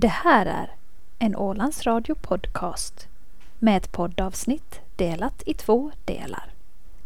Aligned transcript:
Det 0.00 0.08
här 0.08 0.46
är 0.46 0.70
en 1.18 1.36
Ålands 1.36 1.86
Radio 1.86 2.14
podcast 2.14 3.08
med 3.58 3.76
ett 3.76 3.92
poddavsnitt 3.92 4.80
delat 4.96 5.42
i 5.46 5.54
två 5.54 5.90
delar. 6.04 6.52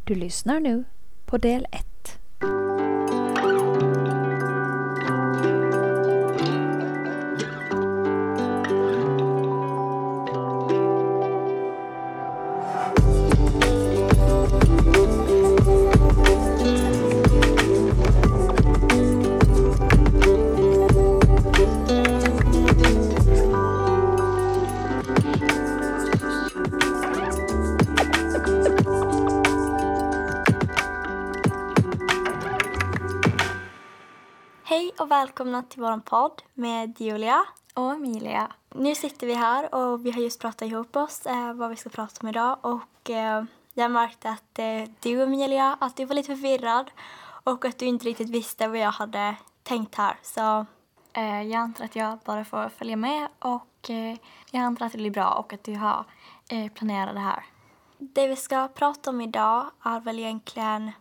Du 0.05 0.15
lyssnar 0.15 0.61
nu 0.61 0.85
på 1.27 1.39
del 1.39 1.67
1. 1.71 2.19
Hej 34.93 35.05
och 35.05 35.11
välkomna 35.11 35.63
till 35.63 35.81
vår 35.81 36.01
podd 36.01 36.43
med 36.55 37.01
Julia. 37.01 37.45
Och 37.75 37.93
Emilia. 37.93 38.53
Nu 38.75 38.95
sitter 38.95 39.27
vi 39.27 39.35
här 39.35 39.75
och 39.75 40.07
vi 40.07 40.11
har 40.11 40.21
just 40.21 40.41
pratat 40.41 40.69
ihop 40.69 40.97
oss 40.97 41.27
eh, 41.27 41.55
vad 41.55 41.71
vi 41.71 41.77
ska 41.77 41.91
prata 41.91 42.21
om 42.23 42.29
idag 42.29 42.59
och 42.61 43.11
eh, 43.11 43.45
jag 43.75 43.91
märkte 43.91 44.31
att 44.31 44.59
eh, 44.59 44.89
du 45.01 45.23
Emilia, 45.23 45.77
att 45.81 45.97
du 45.97 46.05
var 46.05 46.15
lite 46.15 46.37
förvirrad 46.37 46.91
och 47.45 47.65
att 47.65 47.79
du 47.79 47.87
inte 47.87 48.07
riktigt 48.07 48.31
visste 48.31 48.69
vad 48.69 48.79
jag 48.79 48.91
hade 48.91 49.37
tänkt 49.63 49.95
här. 49.95 50.17
Så 50.23 50.67
Eh, 51.13 51.43
jag 51.43 51.55
antar 51.55 51.85
att 51.85 51.97
jag 51.97 52.19
bara 52.19 52.45
får 52.45 52.69
följa 52.69 52.97
med 52.97 53.29
och 53.39 53.91
eh, 53.91 54.17
jag 54.51 54.63
antar 54.63 54.87
att 54.87 54.93
det 54.93 54.99
blir 54.99 55.11
bra 55.11 55.31
och 55.31 55.53
att 55.53 55.65
du 55.65 55.75
har 55.75 56.05
eh, 56.49 56.73
planerat 56.73 57.15
det 57.15 57.21
här. 57.21 57.45
det 57.99 58.29
vi 58.29 58.37
ska 58.37 58.69
prata 58.69 59.11
om 59.11 59.21
idag 59.21 59.71
är 59.83 60.01
väl 60.01 60.19
egentligen 60.19 60.93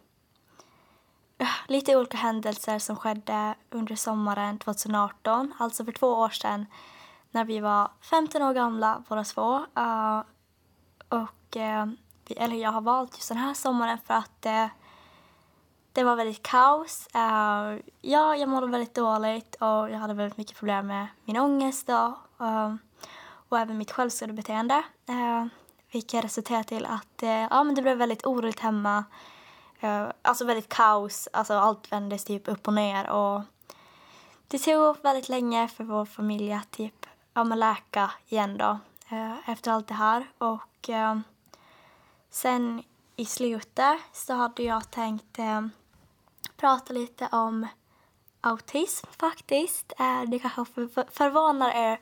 lite 1.68 1.96
olika 1.96 2.18
händelser 2.18 2.80
som 2.80 2.96
skedde 2.96 3.56
under 3.70 3.96
sommaren 3.96 4.60
2018, 4.60 5.54
alltså 5.60 5.86
för 5.86 5.92
två 5.92 6.08
år 6.08 6.30
sedan 6.30 6.66
när 7.32 7.46
vi 7.46 7.60
var 7.60 7.92
15 8.02 8.42
år 8.42 8.54
gamla 8.54 9.04
båda 9.10 9.24
två. 9.24 9.56
Uh, 9.56 10.20
och, 11.10 11.56
uh, 11.56 11.86
vi, 12.28 12.36
eller 12.36 12.56
jag 12.56 12.72
har 12.72 12.82
valt 12.82 13.18
just 13.18 13.30
den 13.30 13.38
här 13.38 13.54
sommaren 13.54 13.98
för 14.06 14.14
att 14.14 14.46
uh, 14.46 14.68
det 15.94 16.04
var 16.04 16.16
väldigt 16.16 16.44
kaos. 16.44 17.08
Ja, 18.02 18.36
jag 18.36 18.50
mådde 18.50 18.68
väldigt 18.68 18.96
dåligt 18.96 19.56
och 19.56 19.90
jag 19.90 19.98
hade 19.98 20.14
väldigt 20.14 20.38
mycket 20.38 20.58
problem 20.58 20.88
med 20.88 21.08
min 21.26 21.38
ångest 21.38 21.88
då, 21.88 22.18
och 23.50 23.60
även 23.60 23.78
mitt 23.78 23.92
självskadebeteende. 23.92 24.84
Uh, 25.10 25.46
vilket 25.92 26.24
resulterade 26.24 26.64
till 26.64 26.86
att 26.86 27.24
ja, 27.50 27.64
men 27.64 27.76
det 27.76 27.82
blev 27.82 27.98
väldigt 27.98 28.26
oroligt 28.26 28.60
hemma. 28.60 29.04
Eh, 29.84 30.12
alltså 30.22 30.46
väldigt 30.46 30.70
kaos, 30.70 31.28
alltså 31.34 31.54
allt 31.54 31.92
vändes 31.92 32.24
typ 32.24 32.48
upp 32.48 32.68
och 32.68 32.74
ner. 32.74 33.10
Och 33.10 33.42
det 34.48 34.60
tog 34.60 35.04
väldigt 35.04 35.30
länge 35.30 35.68
för 35.68 35.84
vår 35.84 36.06
familj 36.06 36.54
att 36.54 36.72
typ, 36.72 37.06
ja, 37.34 37.44
men 37.44 37.60
läka 37.60 38.12
igen 38.28 38.58
då, 38.58 38.80
eh, 39.10 39.50
efter 39.50 39.72
allt 39.72 39.88
det 39.88 39.94
här. 39.94 40.28
Och 40.38 40.90
eh, 40.90 41.20
sen 42.30 42.84
i 43.16 43.26
slutet 43.26 44.00
så 44.14 44.34
hade 44.34 44.64
jag 44.64 44.92
tänkt 44.92 45.40
prata 46.58 46.94
lite 46.94 47.30
om 47.32 47.68
autism 48.42 49.08
faktiskt. 49.20 49.94
Det 50.28 50.40
kanske 50.40 50.66
förvånar 51.12 51.70
er 51.70 52.00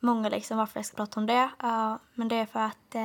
många 0.00 0.28
liksom 0.28 0.56
varför 0.56 0.78
jag 0.78 0.86
ska 0.86 0.96
prata 0.96 1.20
om 1.20 1.26
det. 1.26 1.50
Men 2.14 2.28
det 2.28 2.36
är 2.36 2.46
för 2.46 2.60
att 2.60 2.96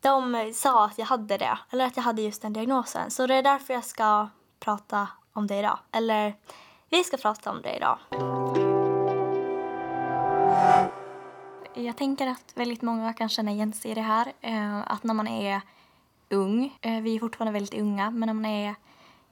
de 0.00 0.52
sa 0.54 0.84
att 0.84 0.98
jag 0.98 1.06
hade 1.06 1.36
det, 1.36 1.58
eller 1.70 1.86
att 1.86 1.96
jag 1.96 2.04
hade 2.04 2.22
just 2.22 2.42
den 2.42 2.52
diagnosen. 2.52 3.10
Så 3.10 3.26
det 3.26 3.34
är 3.34 3.42
därför 3.42 3.74
jag 3.74 3.84
ska 3.84 4.28
prata 4.60 5.08
om 5.32 5.46
det 5.46 5.58
idag. 5.58 5.78
Eller 5.92 6.34
vi 6.88 7.04
ska 7.04 7.16
prata 7.16 7.50
om 7.50 7.62
det 7.62 7.76
idag. 7.76 7.98
Jag 11.74 11.96
tänker 11.96 12.26
att 12.26 12.52
väldigt 12.54 12.82
många 12.82 13.12
kan 13.12 13.28
känna 13.28 13.50
igen 13.50 13.72
sig 13.72 13.90
i 13.90 13.94
det 13.94 14.00
här. 14.00 14.32
Eh, 14.40 14.92
att 14.92 15.04
när 15.04 15.14
man 15.14 15.28
är 15.28 15.60
ung, 16.28 16.78
eh, 16.80 17.02
vi 17.02 17.16
är 17.16 17.20
fortfarande 17.20 17.52
väldigt 17.52 17.80
unga, 17.80 18.10
men 18.10 18.26
när 18.26 18.34
man 18.34 18.44
är 18.44 18.74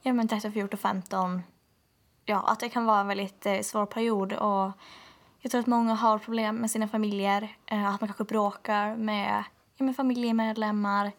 ja, 0.02 0.12
men 0.12 0.28
13, 0.28 0.52
14, 0.52 0.78
15, 0.78 1.42
ja, 2.24 2.44
att 2.46 2.60
det 2.60 2.68
kan 2.68 2.84
vara 2.84 3.00
en 3.00 3.06
väldigt 3.06 3.46
eh, 3.46 3.60
svår 3.60 3.86
period. 3.86 4.32
Och 4.32 4.72
jag 5.40 5.50
tror 5.50 5.60
att 5.60 5.66
många 5.66 5.94
har 5.94 6.18
problem 6.18 6.56
med 6.56 6.70
sina 6.70 6.88
familjer, 6.88 7.56
att 7.66 8.00
man 8.00 8.08
kanske 8.08 8.24
bråkar 8.24 8.96
med, 8.96 9.44
ja, 9.78 9.84
med 9.84 9.96
familjemedlemmar, 9.96 11.12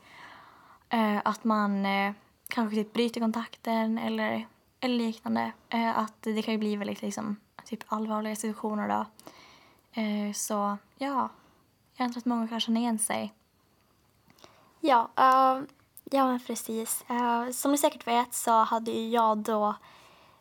eh, 0.90 1.18
att 1.25 1.44
man 1.44 1.86
eh, 1.86 2.14
kanske 2.47 2.75
typ 2.75 2.94
bryter 2.94 3.22
kontakten 3.22 3.97
eller, 3.97 4.47
eller 4.80 4.96
liknande. 4.96 5.52
Eh, 5.70 5.97
att 5.97 6.22
det 6.22 6.42
kan 6.42 6.53
ju 6.53 6.58
bli 6.58 6.75
väldigt 6.75 7.02
liksom, 7.02 7.36
typ 7.66 7.84
allvarliga 7.88 8.36
situationer 8.36 8.88
då. 8.88 9.06
Eh, 10.02 10.34
så 10.34 10.78
ja, 10.97 11.30
jag 11.96 12.12
tror 12.14 12.18
att 12.18 12.25
många 12.25 12.47
kan 12.47 12.59
känna 12.59 12.80
igen 12.80 13.00
sig. 13.00 13.34
Ja, 14.80 15.09
uh, 15.20 15.66
ja 16.03 16.28
men 16.28 16.40
precis. 16.40 17.06
Uh, 17.09 17.52
som 17.52 17.72
ni 17.72 17.78
säkert 17.78 18.08
vet 18.08 18.34
så 18.34 18.52
hade 18.52 18.91
jag 18.91 19.38
då 19.38 19.76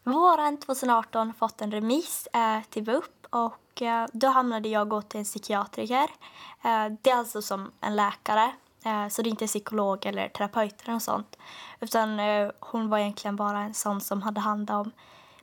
våren 0.02 0.56
2018 0.56 1.34
fått 1.34 1.60
en 1.60 1.70
remiss 1.70 2.28
uh, 2.36 2.64
till 2.70 2.84
BUP 2.84 3.26
och 3.30 3.67
Eh, 3.82 4.06
då 4.12 4.28
hamnade 4.28 4.68
jag 4.68 4.88
gå 4.88 5.02
till 5.02 5.18
en 5.18 5.24
psykiatriker. 5.24 6.10
Eh, 6.62 6.86
det 7.02 7.10
är 7.10 7.16
alltså 7.16 7.42
som 7.42 7.72
en 7.80 7.96
läkare, 7.96 8.52
eh, 8.84 9.08
så 9.08 9.22
det 9.22 9.28
är 9.28 9.30
inte 9.30 9.46
psykolog 9.46 10.06
eller 10.06 10.28
terapeut 10.28 10.82
eller 10.82 10.92
något 10.92 11.02
sånt. 11.02 11.36
Utan 11.80 12.20
hon 12.60 12.88
var 12.88 12.98
egentligen 12.98 13.36
bara 13.36 13.60
en 13.60 13.74
sån 13.74 14.00
som 14.00 14.22
hade 14.22 14.40
hand 14.40 14.70
om 14.70 14.90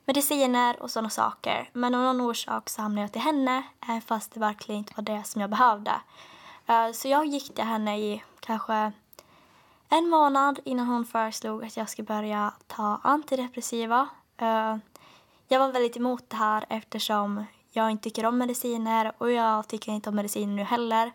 mediciner 0.04 0.82
och 0.82 0.90
sådana 0.90 1.10
saker. 1.10 1.70
Men 1.72 1.94
av 1.94 2.00
någon 2.00 2.20
orsak 2.20 2.68
så 2.70 2.82
hamnade 2.82 3.00
jag 3.00 3.12
till 3.12 3.22
henne 3.22 3.62
fast 4.06 4.34
det 4.34 4.40
verkligen 4.40 4.78
inte 4.78 4.92
var 4.96 5.04
det 5.04 5.22
som 5.24 5.40
jag 5.40 5.50
behövde. 5.50 5.92
Så 6.94 7.08
jag 7.08 7.26
gick 7.26 7.54
till 7.54 7.64
henne 7.64 7.98
i 7.98 8.22
kanske 8.40 8.92
en 9.88 10.08
månad 10.08 10.60
innan 10.64 10.86
hon 10.86 11.04
föreslog 11.04 11.64
att 11.64 11.76
jag 11.76 11.88
skulle 11.88 12.06
börja 12.06 12.52
ta 12.66 13.00
antidepressiva. 13.02 14.08
Jag 15.48 15.58
var 15.58 15.72
väldigt 15.72 15.96
emot 15.96 16.30
det 16.30 16.36
här 16.36 16.64
eftersom 16.68 17.44
jag 17.76 17.90
inte 17.90 18.02
tycker 18.02 18.26
om 18.26 18.38
mediciner 18.38 19.12
och 19.18 19.32
jag 19.32 19.68
tycker 19.68 19.92
inte 19.92 20.08
om 20.08 20.16
mediciner 20.16 20.54
nu 20.54 20.62
heller. 20.62 21.12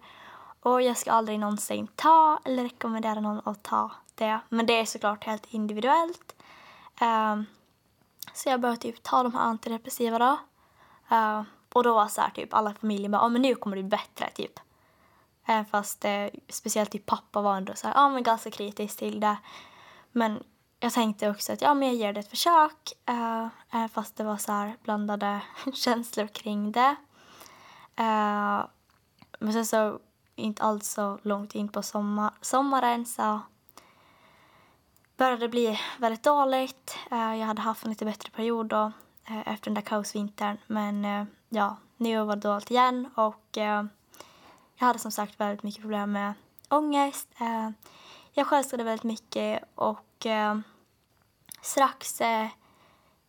Och 0.60 0.82
jag 0.82 0.98
ska 0.98 1.12
aldrig 1.12 1.40
någonsin 1.40 1.88
ta 1.96 2.40
eller 2.46 2.64
rekommendera 2.64 3.20
någon 3.20 3.42
att 3.46 3.64
ta 3.64 3.92
det. 4.16 4.40
Men 4.50 4.66
det 4.66 4.80
är 4.80 4.86
såklart 4.86 5.24
helt 5.24 5.54
individuellt. 5.54 6.36
Um, 7.02 7.46
så 8.34 8.50
jag 8.50 8.62
började 8.62 8.82
typ 8.82 9.04
ta 9.04 9.24
de 9.24 9.34
här 9.34 9.42
antidepressiva 9.42 10.20
då. 10.20 10.38
Uh, 11.16 11.44
och 11.74 11.84
då 11.84 11.94
var 11.94 12.08
så 12.08 12.22
här 12.22 12.30
typ 12.30 12.54
alla 12.54 12.72
i 12.72 12.74
familjen 12.74 13.12
bara, 13.12 13.22
ja 13.22 13.30
men 13.30 13.42
nu 13.42 13.56
kommer 13.56 13.76
det 13.76 13.84
bli 13.84 13.90
bättre 13.90 14.30
typ. 14.30 14.60
Även 15.46 15.66
fast 15.66 16.06
eh, 16.06 16.28
speciellt 16.50 16.92
typ 16.92 17.06
pappa 17.06 17.42
var 17.42 17.58
ändå 17.58 17.74
så 17.76 17.88
här, 17.88 17.94
ja 17.96 18.10
men 18.10 18.24
ganska 18.24 18.52
kritisk 18.52 18.98
till 18.98 19.20
det. 19.20 19.38
Men 20.12 20.44
jag 20.84 20.94
tänkte 20.94 21.30
också 21.30 21.54
att 21.54 21.62
ja 21.62 21.74
men 21.74 21.88
jag 21.88 21.98
ger 21.98 22.14
det 22.14 22.20
ett 22.20 22.30
försök. 22.30 22.94
uh, 23.10 23.88
fast 23.88 24.16
det 24.16 24.24
var 24.24 24.38
så 24.38 24.52
här 24.52 24.78
blandade 24.84 25.42
känslor 25.74 26.28
kring 26.28 26.72
det. 26.72 26.96
Uh, 28.00 28.66
men 29.40 29.54
sen 29.54 29.66
så 29.66 30.00
inte 30.36 30.64
alls 30.64 30.90
så 30.90 31.20
långt 31.22 31.56
in 31.56 31.68
på 31.68 31.82
sommar, 31.82 32.32
sommaren 32.42 33.06
så 33.06 33.40
började 35.18 35.38
det 35.38 35.50
bli 35.50 35.80
väldigt 35.98 36.24
dåligt. 36.24 36.98
Uh, 37.12 37.38
jag 37.38 37.48
hade 37.48 37.62
haft 37.62 37.84
en 37.84 37.90
lite 37.90 38.06
bättre 38.06 38.32
period 38.32 38.66
då 38.66 38.92
efter 39.46 39.66
den 39.66 39.74
där 39.74 39.82
kaosvintern. 39.82 40.58
Men 40.68 41.28
ja, 41.50 41.78
nu 41.98 42.24
var 42.24 42.36
det 42.36 42.42
dåligt 42.42 42.72
igen 42.72 43.10
och 43.16 43.48
jag 43.54 43.88
hade 44.88 45.00
som 45.00 45.12
sagt 45.12 45.40
väldigt 45.40 45.64
mycket 45.64 45.82
problem 45.82 46.12
med 46.12 46.34
ångest. 46.70 47.28
Jag 48.34 48.48
självskadade 48.48 48.90
väldigt 48.90 49.04
mycket 49.04 49.64
och 49.76 50.26
eh, 50.26 50.60
strax 51.62 52.22
eh, 52.22 52.48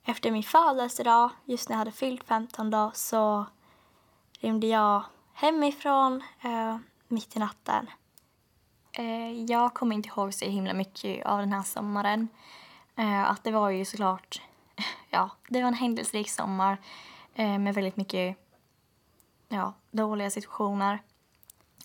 efter 0.04 0.30
min 0.30 0.42
födelsedag, 0.42 1.30
just 1.44 1.68
när 1.68 1.74
jag 1.74 1.78
hade 1.78 1.92
fyllt 1.92 2.24
15 2.24 2.70
dagar 2.70 2.90
så 2.94 3.46
rymde 4.40 4.66
jag 4.66 5.04
hemifrån 5.32 6.22
eh, 6.42 6.76
mitt 7.08 7.36
i 7.36 7.38
natten. 7.38 7.86
Eh, 8.92 9.32
jag 9.44 9.74
kommer 9.74 9.96
inte 9.96 10.08
ihåg 10.08 10.34
så 10.34 10.44
himla 10.44 10.74
mycket 10.74 11.26
av 11.26 11.38
den 11.38 11.52
här 11.52 11.62
sommaren. 11.62 12.28
Eh, 12.96 13.30
att 13.30 13.44
det 13.44 13.50
var 13.50 13.70
ju 13.70 13.84
såklart, 13.84 14.42
ja, 15.10 15.30
det 15.48 15.60
var 15.60 15.68
en 15.68 15.74
händelserik 15.74 16.30
sommar 16.30 16.78
eh, 17.34 17.58
med 17.58 17.74
väldigt 17.74 17.96
mycket 17.96 18.36
ja, 19.48 19.72
dåliga 19.90 20.30
situationer. 20.30 21.02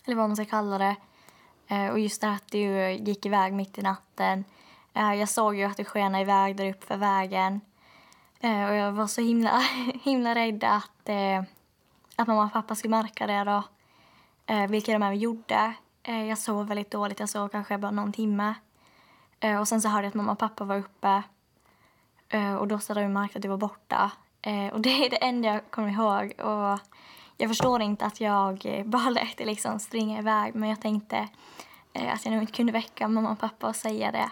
Eller 0.04 0.16
vad 0.16 0.28
man 0.28 0.36
ska 0.36 0.44
kalla 0.44 0.78
det. 0.78 0.96
Eh, 1.68 1.88
och 1.88 1.98
just 1.98 2.20
det 2.20 2.26
här 2.26 2.34
att 2.34 2.48
du 2.48 2.90
gick 2.90 3.26
iväg 3.26 3.52
mitt 3.52 3.78
i 3.78 3.82
natten. 3.82 4.44
Eh, 4.98 5.14
jag 5.14 5.28
såg 5.28 5.56
ju 5.56 5.64
att 5.64 5.76
det 5.76 5.84
skenade 5.84 6.22
iväg 6.22 6.56
där 6.56 6.70
uppe 6.70 6.86
för 6.86 6.96
vägen. 6.96 7.60
Eh, 8.40 8.64
och 8.64 8.74
jag 8.74 8.92
var 8.92 9.06
så 9.06 9.20
himla, 9.20 9.58
himla 10.02 10.34
rädd 10.34 10.64
att, 10.64 11.08
eh, 11.08 11.42
att 12.16 12.28
mamma 12.28 12.44
och 12.44 12.52
pappa 12.52 12.74
skulle 12.74 12.96
märka 12.96 13.26
det 13.26 13.44
då. 13.44 13.62
Vilket 14.68 14.94
de 14.94 15.02
även 15.02 15.18
gjorde. 15.18 15.72
Jag 16.02 16.38
sov 16.38 16.68
väldigt 16.68 16.90
dåligt, 16.90 17.20
jag 17.20 17.28
sov 17.28 17.48
kanske 17.48 17.78
bara 17.78 17.90
någon 17.90 18.12
timme. 18.12 18.54
Och 19.60 19.68
sen 19.68 19.80
så 19.80 19.88
hörde 19.88 20.04
jag 20.04 20.08
att 20.08 20.14
mamma 20.14 20.32
och 20.32 20.38
pappa 20.38 20.64
var 20.64 20.76
uppe. 20.76 21.22
Och 22.60 22.68
då 22.68 22.78
så 22.78 22.90
hade 22.92 23.06
de 23.06 23.12
märkt 23.12 23.36
att 23.36 23.42
du 23.42 23.48
var 23.48 23.56
borta. 23.56 24.10
Och 24.72 24.80
det 24.80 25.06
är 25.06 25.10
det 25.10 25.16
enda 25.16 25.48
jag 25.48 25.70
kommer 25.70 25.88
ihåg. 25.88 26.32
Och 26.40 26.78
jag 27.36 27.48
förstår 27.48 27.82
inte 27.82 28.04
att 28.04 28.20
jag 28.20 28.82
bara 28.84 29.10
lät 29.10 29.36
det 29.36 29.44
liksom 29.44 29.78
springa 29.78 30.18
iväg. 30.18 30.54
Men 30.54 30.68
jag 30.68 30.80
tänkte 30.80 31.28
att 31.92 32.24
jag 32.24 32.32
nog 32.32 32.42
inte 32.42 32.52
kunde 32.52 32.72
väcka 32.72 33.08
mamma 33.08 33.30
och 33.30 33.38
pappa 33.38 33.68
och 33.68 33.76
säga 33.76 34.12
det. 34.12 34.30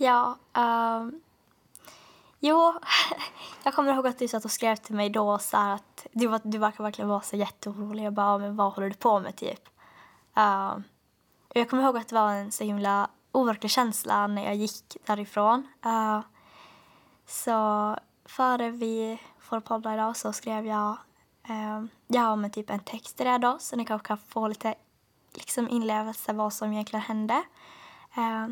Ja, 0.00 0.38
Um, 0.58 1.20
jo, 2.40 2.74
jag 3.62 3.74
kommer 3.74 3.94
ihåg 3.94 4.06
att 4.06 4.18
du 4.18 4.28
satt 4.28 4.44
och 4.44 4.50
skrev 4.50 4.76
till 4.76 4.94
mig 4.94 5.10
då 5.10 5.38
så 5.38 5.56
här 5.56 5.74
att 5.74 6.06
du, 6.12 6.38
du 6.42 6.58
verkar 6.58 6.84
verkligen 6.84 7.08
vara 7.08 7.20
så 7.20 7.36
jätteorolig. 7.36 8.04
Jag 8.04 8.12
bara, 8.12 8.38
men 8.38 8.56
vad 8.56 8.72
håller 8.72 8.88
du 8.88 8.94
på 8.94 9.20
med 9.20 9.36
typ? 9.36 9.68
Ehm, 10.34 10.82
och 11.48 11.56
jag 11.56 11.70
kommer 11.70 11.82
ihåg 11.82 11.96
att 11.96 12.08
det 12.08 12.14
var 12.14 12.32
en 12.32 12.52
så 12.52 12.64
himla 12.64 13.10
overklig 13.32 13.70
känsla 13.70 14.26
när 14.26 14.44
jag 14.44 14.54
gick 14.54 14.96
därifrån. 15.06 15.66
Uh, 15.86 16.20
så 17.26 17.96
före 18.24 18.70
vi 18.70 19.20
får 19.38 19.60
podda 19.60 19.94
idag 19.94 20.16
så 20.16 20.32
skrev 20.32 20.66
jag 20.66 20.96
ehm, 21.42 21.82
uh, 21.82 21.88
ja, 22.06 22.36
men 22.36 22.50
typ 22.50 22.70
en 22.70 22.80
text 22.80 23.16
till 23.16 23.26
det 23.26 23.38
då 23.38 23.56
så 23.60 23.76
ni 23.76 23.84
kanske 23.84 24.06
kan 24.06 24.18
få 24.18 24.48
lite 24.48 24.74
liksom 25.34 25.68
inlevelse 25.68 26.32
vad 26.32 26.52
som 26.52 26.72
egentligen 26.72 27.02
hände. 27.02 27.42
Uh, 28.18 28.48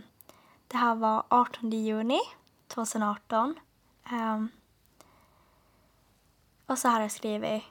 det 0.68 0.76
här 0.76 0.94
var 0.94 1.24
18 1.28 1.70
juni 1.70 2.20
2018. 2.68 3.48
Um, 3.48 3.56
ehm, 4.04 4.48
och 6.66 6.78
så 6.78 6.88
här 6.88 6.94
har 6.94 7.02
jag 7.02 7.12
skrivit. 7.12 7.62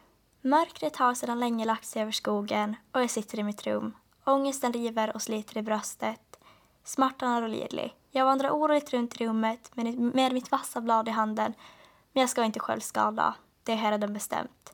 Mörkret 0.42 0.96
har 0.96 1.14
sedan 1.14 1.40
länge 1.40 1.66
lagt 1.66 1.86
sig 1.86 2.02
över 2.02 2.12
skogen 2.12 2.76
och 2.92 3.02
jag 3.02 3.10
sitter 3.10 3.40
i 3.40 3.44
mitt 3.44 3.68
rum. 3.68 3.96
Ångesten 4.26 4.74
river 4.74 5.16
och 5.16 5.22
sliter 5.22 5.58
i 5.58 5.62
bröstet. 5.62 6.40
Smärtan 6.84 7.32
är 7.32 7.44
olidlig. 7.44 7.96
Jag 8.12 8.26
vandrar 8.26 8.50
oroligt 8.50 8.94
runt 8.94 9.22
i 9.22 9.26
rummet 9.26 9.76
med, 9.76 10.34
mitt 10.34 10.52
vassa 10.52 10.82
blad 10.82 11.08
i 11.08 11.12
handen. 11.12 11.54
Men 12.14 12.22
jag 12.22 12.30
ska 12.30 12.44
inte 12.44 12.60
själv 12.60 12.80
skada. 12.80 13.36
Det 13.64 13.74
är 13.74 13.92
redan 13.92 14.14
bestämt. 14.14 14.74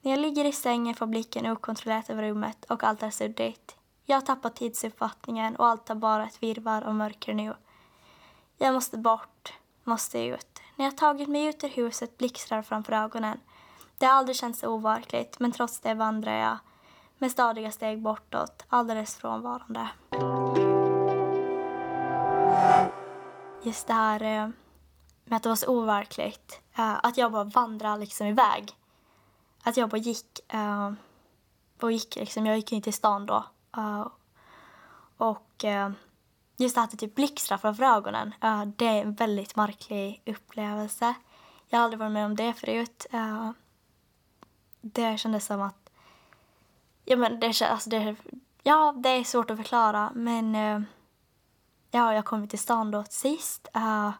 När 0.00 0.10
jag 0.10 0.20
ligger 0.20 0.44
i 0.44 0.52
sängen 0.52 0.94
får 0.94 1.06
blicken 1.06 1.46
okontrollerat 1.46 2.10
över 2.10 2.22
rummet 2.22 2.64
och 2.64 2.84
allt 2.84 3.02
är 3.02 3.10
suddigt. 3.10 3.76
Jag 4.10 4.16
har 4.16 4.22
tappat 4.22 4.56
tidsuppfattningen 4.56 5.56
och 5.56 5.66
allt 5.66 5.90
är 5.90 5.94
bara 5.94 6.26
ett 6.26 6.42
virrvarr 6.42 6.82
av 6.82 6.94
mörker 6.94 7.34
nu. 7.34 7.54
Jag 8.58 8.74
måste 8.74 8.98
bort, 8.98 9.52
måste 9.84 10.18
ut. 10.18 10.60
När 10.76 10.84
jag 10.84 10.96
tagit 10.96 11.28
mig 11.28 11.44
ut 11.44 11.64
ur 11.64 11.68
huset 11.68 12.18
blixtrar 12.18 12.62
framför 12.62 12.92
ögonen. 12.92 13.40
Det 13.98 14.06
har 14.06 14.12
aldrig 14.12 14.36
känts 14.36 14.60
så 14.60 14.68
overkligt, 14.68 15.40
men 15.40 15.52
trots 15.52 15.80
det 15.80 15.94
vandrar 15.94 16.32
jag 16.32 16.58
med 17.18 17.30
stadiga 17.30 17.72
steg 17.72 18.02
bortåt, 18.02 18.64
alldeles 18.68 19.16
frånvarande. 19.16 19.88
Just 23.62 23.86
det 23.86 23.94
här 23.94 24.22
eh, 24.22 24.48
med 25.24 25.36
att 25.36 25.42
det 25.42 25.48
var 25.48 25.56
så 25.56 25.66
overkligt. 25.66 26.60
Eh, 26.76 27.04
att 27.04 27.16
jag 27.16 27.32
bara 27.32 27.44
vandrade 27.44 28.00
liksom 28.00 28.26
iväg. 28.26 28.72
Att 29.62 29.76
jag 29.76 29.88
bara 29.88 29.96
gick. 29.96 30.52
Eh, 30.54 30.92
och 31.80 31.92
gick 31.92 32.16
liksom, 32.16 32.46
jag 32.46 32.56
gick 32.56 32.72
in 32.72 32.82
till 32.82 32.92
stan 32.92 33.26
då 33.26 33.44
eh, 33.76 34.06
Och 35.16 35.64
eh, 35.64 35.90
just 36.56 36.74
det 36.74 36.80
här 36.80 36.84
att 36.86 36.90
det 36.90 36.96
typ 36.96 37.14
blixtrar 37.14 37.58
framför 37.58 37.82
ögonen. 37.84 38.34
eh, 38.40 38.64
Det 38.64 38.86
är 38.86 39.02
en 39.02 39.14
väldigt 39.14 39.56
märklig 39.56 40.22
upplevelse. 40.26 41.14
Jag 41.68 41.78
har 41.78 41.84
aldrig 41.84 41.98
varit 41.98 42.12
med 42.12 42.26
om 42.26 42.36
det 42.36 42.52
förut. 42.52 43.06
eh, 43.10 43.50
Det 44.80 45.18
kändes 45.18 45.46
som 45.46 45.60
att 45.62 45.90
Ja, 47.04 47.16
men 47.16 47.40
det, 47.40 47.46
alltså 47.62 47.90
det, 47.90 48.16
ja, 48.62 48.94
det 48.96 49.08
är 49.08 49.24
svårt 49.24 49.50
att 49.50 49.56
förklara, 49.56 50.10
men 50.14 50.54
eh, 50.54 50.80
ja, 51.90 52.14
jag 52.14 52.24
kom 52.24 52.48
till 52.48 52.58
stan 52.58 52.90
då 52.90 53.04
sist. 53.04 53.68
eh, 53.74 54.10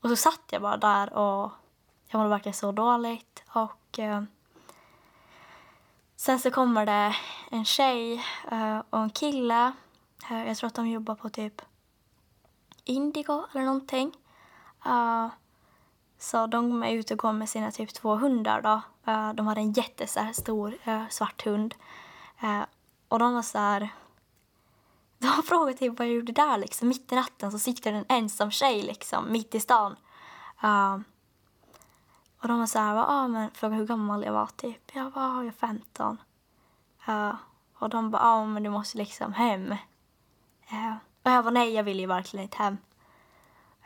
och 0.00 0.08
så 0.08 0.16
satt 0.16 0.40
jag 0.50 0.62
bara 0.62 0.76
där 0.76 1.12
och 1.12 1.50
jag 2.06 2.18
mådde 2.18 2.28
verkligen 2.30 2.54
så 2.54 2.72
dåligt. 2.72 3.42
Och 3.48 3.98
eh, 3.98 4.22
sen 6.20 6.38
så 6.38 6.50
kommer 6.50 6.86
det 6.86 7.16
en 7.50 7.64
tjej 7.64 8.24
eh, 8.50 8.78
och 8.90 8.98
en 8.98 9.10
kille. 9.10 9.72
Eh, 10.30 10.46
jag 10.46 10.56
tror 10.56 10.68
att 10.68 10.74
de 10.74 10.88
jobbar 10.88 11.14
på 11.14 11.28
typ 11.28 11.62
Indigo 12.84 13.44
eller 13.52 13.64
någonting. 13.64 14.12
Eh, 14.86 15.28
så 16.18 16.46
de 16.46 16.82
är 16.82 16.90
ute 16.90 17.14
och 17.14 17.20
går 17.20 17.32
med 17.32 17.48
sina 17.48 17.70
typ 17.70 17.94
två 17.94 18.14
hundar 18.14 18.62
då. 18.62 18.80
De 19.34 19.46
hade 19.46 19.60
en 19.60 19.72
jättestor 19.72 20.78
svart 21.10 21.46
hund. 21.46 21.74
Och 23.08 23.18
de 23.18 23.34
var 23.34 23.42
så 23.42 23.58
här... 23.58 23.88
De 25.18 25.42
frågade 25.42 25.78
typ 25.78 25.98
vad 25.98 26.08
jag 26.08 26.14
gjorde 26.14 26.32
där 26.32 26.58
liksom. 26.58 26.88
Mitt 26.88 27.12
i 27.12 27.14
natten 27.14 27.52
så 27.52 27.58
sitter 27.58 27.92
en 27.92 28.04
ensam 28.08 28.50
tjej 28.50 28.82
liksom 28.82 29.32
mitt 29.32 29.54
i 29.54 29.60
stan. 29.60 29.96
Och 32.42 32.48
de 32.48 32.58
var 32.58 32.66
så 32.66 32.78
här, 32.78 33.04
ah, 33.08 33.28
men 33.28 33.50
frågade 33.50 33.76
hur 33.76 33.86
gammal 33.86 34.24
jag 34.24 34.32
var 34.32 34.46
typ. 34.46 34.90
Jag 34.94 35.10
var, 35.10 35.36
jag 35.36 35.46
är 35.46 35.50
15. 35.50 36.18
Uh, 37.08 37.34
och 37.78 37.88
de 37.88 38.10
bara, 38.10 38.22
ah, 38.22 38.44
men 38.44 38.62
du 38.62 38.70
måste 38.70 38.98
liksom 38.98 39.32
hem. 39.32 39.72
Uh, 40.72 40.94
och 41.22 41.30
jag 41.30 41.42
var 41.42 41.50
nej, 41.50 41.72
jag 41.72 41.82
vill 41.82 42.00
ju 42.00 42.06
verkligen 42.06 42.44
inte 42.44 42.56
hem. 42.56 42.76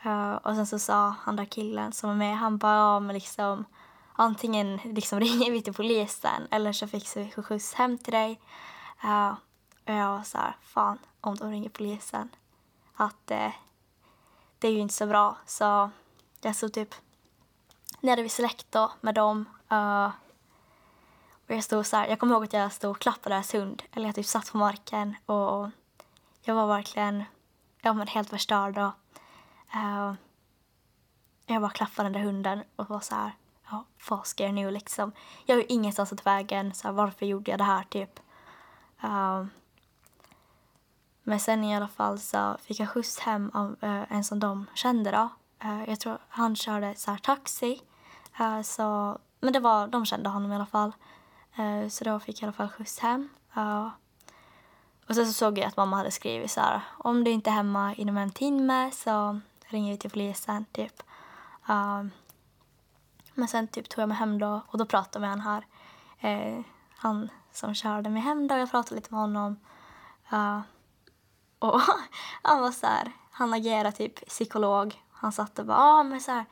Uh, 0.05 0.33
och 0.35 0.55
sen 0.55 0.67
så 0.67 0.79
sa 0.79 1.15
han 1.21 1.35
där 1.35 1.45
killen 1.45 1.91
som 1.91 2.09
var 2.09 2.17
med, 2.17 2.37
han 2.37 2.57
bara, 2.57 2.95
ah, 2.95 2.99
men 2.99 3.13
liksom 3.13 3.65
antingen 4.13 4.77
liksom 4.77 5.19
ringer 5.25 5.51
vi 5.51 5.61
till 5.61 5.73
polisen 5.73 6.47
eller 6.51 6.73
så 6.73 6.87
fixar 6.87 7.21
vi 7.21 7.43
skjuts 7.43 7.73
hem 7.73 7.97
till 7.97 8.13
dig. 8.13 8.39
Uh, 9.03 9.33
och 9.87 9.93
jag 9.93 10.09
var 10.17 10.23
så 10.23 10.37
här, 10.37 10.55
fan 10.61 10.97
om 11.21 11.35
de 11.35 11.51
ringer 11.51 11.69
polisen. 11.69 12.29
Att 12.95 13.31
uh, 13.31 13.53
det 14.59 14.67
är 14.67 14.71
ju 14.71 14.79
inte 14.79 14.93
så 14.93 15.07
bra. 15.07 15.37
Så 15.45 15.89
jag 16.41 16.55
stod 16.55 16.73
typ 16.73 16.95
nere 18.05 18.21
vid 18.21 18.31
släkt 18.31 18.71
då 18.71 18.91
med 19.01 19.15
dem. 19.15 19.45
Uh, 19.71 20.09
och 21.47 21.55
jag 21.55 21.63
stod 21.63 21.85
så 21.85 21.97
här, 21.97 22.07
jag 22.07 22.19
kommer 22.19 22.33
ihåg 22.33 22.43
att 22.43 22.53
jag 22.53 22.71
stod 22.71 22.91
och 22.91 22.99
klappade 22.99 23.35
deras 23.35 23.53
hund. 23.53 23.83
Eller 23.91 24.05
jag 24.05 24.15
typ 24.15 24.25
satt 24.25 24.51
på 24.51 24.57
marken 24.57 25.15
och 25.25 25.69
jag 26.41 26.55
var 26.55 26.67
verkligen 26.67 27.23
ja, 27.81 27.93
men 27.93 28.07
helt 28.07 28.29
förstörd. 28.29 28.77
Och, 28.77 28.91
uh, 29.75 30.13
jag 31.45 31.61
bara 31.61 31.71
klappade 31.71 32.09
den 32.09 32.13
där 32.13 32.19
hunden 32.19 32.63
och 32.75 32.89
var 32.89 32.99
så 32.99 33.15
här, 33.15 33.31
ja, 33.71 33.85
vad 34.09 34.27
ska 34.27 34.43
jag 34.43 34.53
nu 34.53 34.71
liksom? 34.71 35.11
Jag 35.45 35.55
har 35.55 35.61
ju 35.61 35.67
ingenstans 35.67 36.11
att 36.11 36.23
ta 36.23 36.29
vägen, 36.29 36.73
så 36.73 36.87
här, 36.87 36.93
varför 36.93 37.25
gjorde 37.25 37.51
jag 37.51 37.59
det 37.59 37.63
här 37.63 37.83
typ? 37.83 38.19
Uh, 39.03 39.45
men 41.23 41.39
sen 41.39 41.63
i 41.63 41.75
alla 41.75 41.87
fall 41.87 42.19
så 42.19 42.57
fick 42.61 42.79
jag 42.79 42.89
skjuts 42.89 43.19
hem 43.19 43.51
av 43.53 43.75
uh, 43.83 44.03
en 44.09 44.23
som 44.23 44.39
de 44.39 44.65
kände 44.73 45.11
då. 45.11 45.29
Jag 45.87 45.99
tror 45.99 46.17
han 46.29 46.55
körde 46.55 46.95
så 46.95 47.11
här 47.11 47.17
taxi. 47.17 47.81
Eh, 48.39 48.61
så, 48.61 49.17
men 49.39 49.53
det 49.53 49.59
var, 49.59 49.87
de 49.87 50.05
kände 50.05 50.29
honom 50.29 50.51
i 50.51 50.55
alla 50.55 50.65
fall. 50.65 50.91
Eh, 51.55 51.89
så 51.89 52.03
då 52.03 52.19
fick 52.19 52.41
jag 52.41 52.41
i 52.41 52.45
alla 52.45 52.53
fall 52.53 52.69
skjuts 52.69 52.99
hem. 52.99 53.29
Och 55.07 55.15
sen 55.15 55.25
så 55.25 55.33
såg 55.33 55.57
jag 55.57 55.65
att 55.65 55.77
mamma 55.77 55.97
hade 55.97 56.11
skrivit 56.11 56.51
så 56.51 56.61
här, 56.61 56.81
om 56.97 57.23
du 57.23 57.31
inte 57.31 57.49
är 57.49 57.53
hemma 57.53 57.93
inom 57.93 58.17
en 58.17 58.31
timme 58.31 58.91
så 58.91 59.39
ringer 59.65 59.91
vi 59.91 59.97
till 59.97 60.09
polisen 60.09 60.65
typ. 60.71 61.03
Men 63.33 63.47
sen 63.47 63.67
typ 63.67 63.89
tog 63.89 64.01
jag 64.01 64.09
mig 64.09 64.17
hem 64.17 64.39
då 64.39 64.61
och 64.67 64.77
då 64.77 64.85
pratade 64.85 65.19
med 65.19 65.29
han 65.29 65.41
här. 65.41 65.65
Eh, 66.19 66.61
han 66.97 67.29
som 67.51 67.73
körde 67.73 68.09
mig 68.09 68.21
hem 68.21 68.47
då, 68.47 68.57
jag 68.57 68.71
pratade 68.71 68.95
lite 68.95 69.13
med 69.13 69.21
honom. 69.21 69.59
Och 71.59 71.81
han 72.41 72.61
var 72.61 72.71
så 72.71 72.87
här, 72.87 73.11
han 73.31 73.53
agerade 73.53 73.91
typ 73.91 74.27
psykolog. 74.27 75.01
Han 75.11 75.31
satt 75.31 75.59
och 75.59 75.65
bara, 75.65 75.77
ah, 75.77 76.03
men 76.03 76.21
så 76.21 76.31
här, 76.31 76.45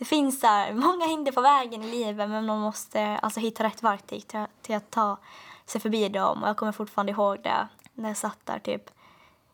det 0.00 0.06
finns 0.06 0.40
så 0.40 0.46
här, 0.46 0.74
många 0.86 1.06
hinder 1.06 1.32
på 1.32 1.40
vägen 1.40 1.82
i 1.82 1.90
livet 1.90 2.28
men 2.28 2.46
man 2.46 2.60
måste 2.60 3.02
alltså 3.02 3.40
hitta 3.40 3.64
rätt 3.64 3.82
verktyg 3.82 4.26
till, 4.26 4.46
till 4.62 4.74
att 4.74 4.90
ta 4.90 5.18
sig 5.66 5.80
förbi 5.80 6.08
dem. 6.08 6.42
Och 6.42 6.48
jag 6.48 6.56
kommer 6.56 6.72
fortfarande 6.72 7.12
ihåg 7.12 7.42
det 7.42 7.68
när 7.94 8.08
jag 8.08 8.16
satt 8.16 8.38
där 8.44 8.58
typ 8.58 8.90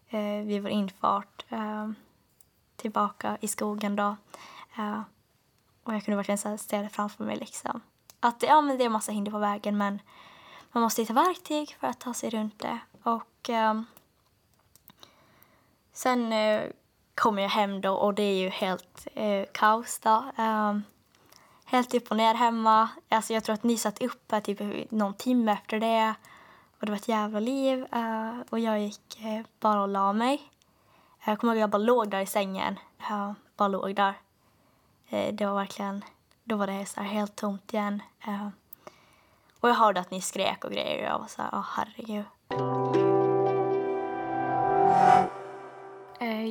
eh, 0.09 0.45
vid 0.45 0.63
vår 0.63 0.71
infart 0.71 1.45
eh, 1.49 1.91
tillbaka 2.77 3.39
i 3.41 3.49
skogen 3.49 3.97
då. 3.97 4.17
Eh, 4.77 5.01
och 5.85 5.95
jag 5.95 6.05
kunde 6.05 6.17
verkligen 6.17 6.39
så 6.39 6.49
här 6.49 6.57
se 6.57 6.83
det 6.83 6.89
framför 6.89 7.25
mig 7.25 7.37
liksom. 7.37 7.81
Att 8.21 8.43
ja, 8.43 8.61
men 8.61 8.79
det 8.79 8.85
är 8.85 8.89
massa 8.89 9.13
hinder 9.13 9.33
på 9.33 9.39
vägen 9.39 9.79
men 9.79 10.01
man 10.73 10.83
måste 10.83 11.03
hitta 11.03 11.13
verktyg 11.13 11.77
för 11.81 11.87
att 11.87 12.01
ta 12.01 12.15
sig 12.15 12.31
runt 12.31 12.59
det. 12.59 12.79
Och 13.03 13.51
eh, 13.51 13.83
sen 15.93 16.33
eh, 16.33 16.71
kommer 17.17 17.43
jag 17.43 17.49
hem 17.49 17.81
då 17.81 17.93
och 17.93 18.15
det 18.15 18.23
är 18.23 18.37
ju 18.37 18.49
helt 18.49 19.07
eh, 19.15 19.45
kaos 19.53 19.99
då. 19.99 20.25
Um, 20.39 20.85
helt 21.65 21.95
upp 21.95 22.11
och 22.11 22.17
ner 22.17 22.35
hemma. 22.35 22.89
Alltså 23.09 23.33
jag 23.33 23.45
tror 23.45 23.55
att 23.55 23.63
ni 23.63 23.77
satt 23.77 24.03
uppe 24.03 24.41
typ 24.41 24.91
någon 24.91 25.15
timme 25.15 25.53
efter 25.53 25.81
det. 25.81 26.15
Och 26.81 26.87
det 26.87 26.93
var 26.93 26.97
ett 26.97 27.09
jävla 27.09 27.41
liv. 27.41 27.87
Uh, 27.95 28.41
och 28.51 28.59
jag 28.59 28.81
gick 28.81 29.21
eh, 29.25 29.47
bara 29.61 29.83
och 29.83 29.89
la 29.89 30.13
mig. 30.13 30.43
Jag 31.27 31.39
kommer 31.39 31.53
ihåg 31.53 31.59
att 31.59 31.61
jag 31.61 31.71
bara 31.71 31.79
låg 31.79 32.11
där 32.11 32.21
i 32.21 32.27
sängen. 32.27 32.79
Uh, 33.11 33.33
bara 33.57 33.69
låg 33.69 33.95
där. 33.95 34.15
eh, 35.09 35.35
det 35.35 35.47
var 35.47 35.55
verkligen, 35.55 36.05
då 36.45 36.57
var 36.57 36.67
det 36.67 36.87
så 36.87 37.01
här 37.01 37.09
helt 37.09 37.37
tomt 37.37 37.75
igen. 37.75 38.03
Eh, 38.27 38.49
och 39.61 39.69
jag 39.69 39.75
hörde 39.75 40.01
att 40.01 40.11
ni 40.11 40.21
skrek 40.21 40.65
och 40.65 40.73
grejer 40.73 40.99
och 40.99 41.13
jag 41.13 41.19
var 41.19 41.27
så 41.27 41.43
här, 41.43 41.51
oh, 41.51 41.67
herregud. 41.77 42.25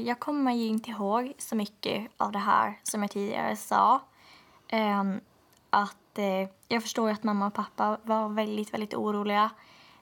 Jag 0.03 0.19
kommer 0.19 0.51
ju 0.51 0.67
inte 0.67 0.89
ihåg 0.89 1.33
så 1.37 1.55
mycket 1.55 2.07
av 2.17 2.31
det 2.31 2.39
här 2.39 2.79
som 2.83 3.01
jag 3.01 3.11
tidigare 3.11 3.55
sa. 3.55 4.01
Ehm, 4.67 5.19
att 5.69 6.17
eh, 6.17 6.49
jag 6.67 6.81
förstår 6.81 7.09
att 7.09 7.23
mamma 7.23 7.47
och 7.47 7.53
pappa 7.53 7.97
var 8.03 8.29
väldigt, 8.29 8.73
väldigt 8.73 8.93
oroliga. 8.93 9.49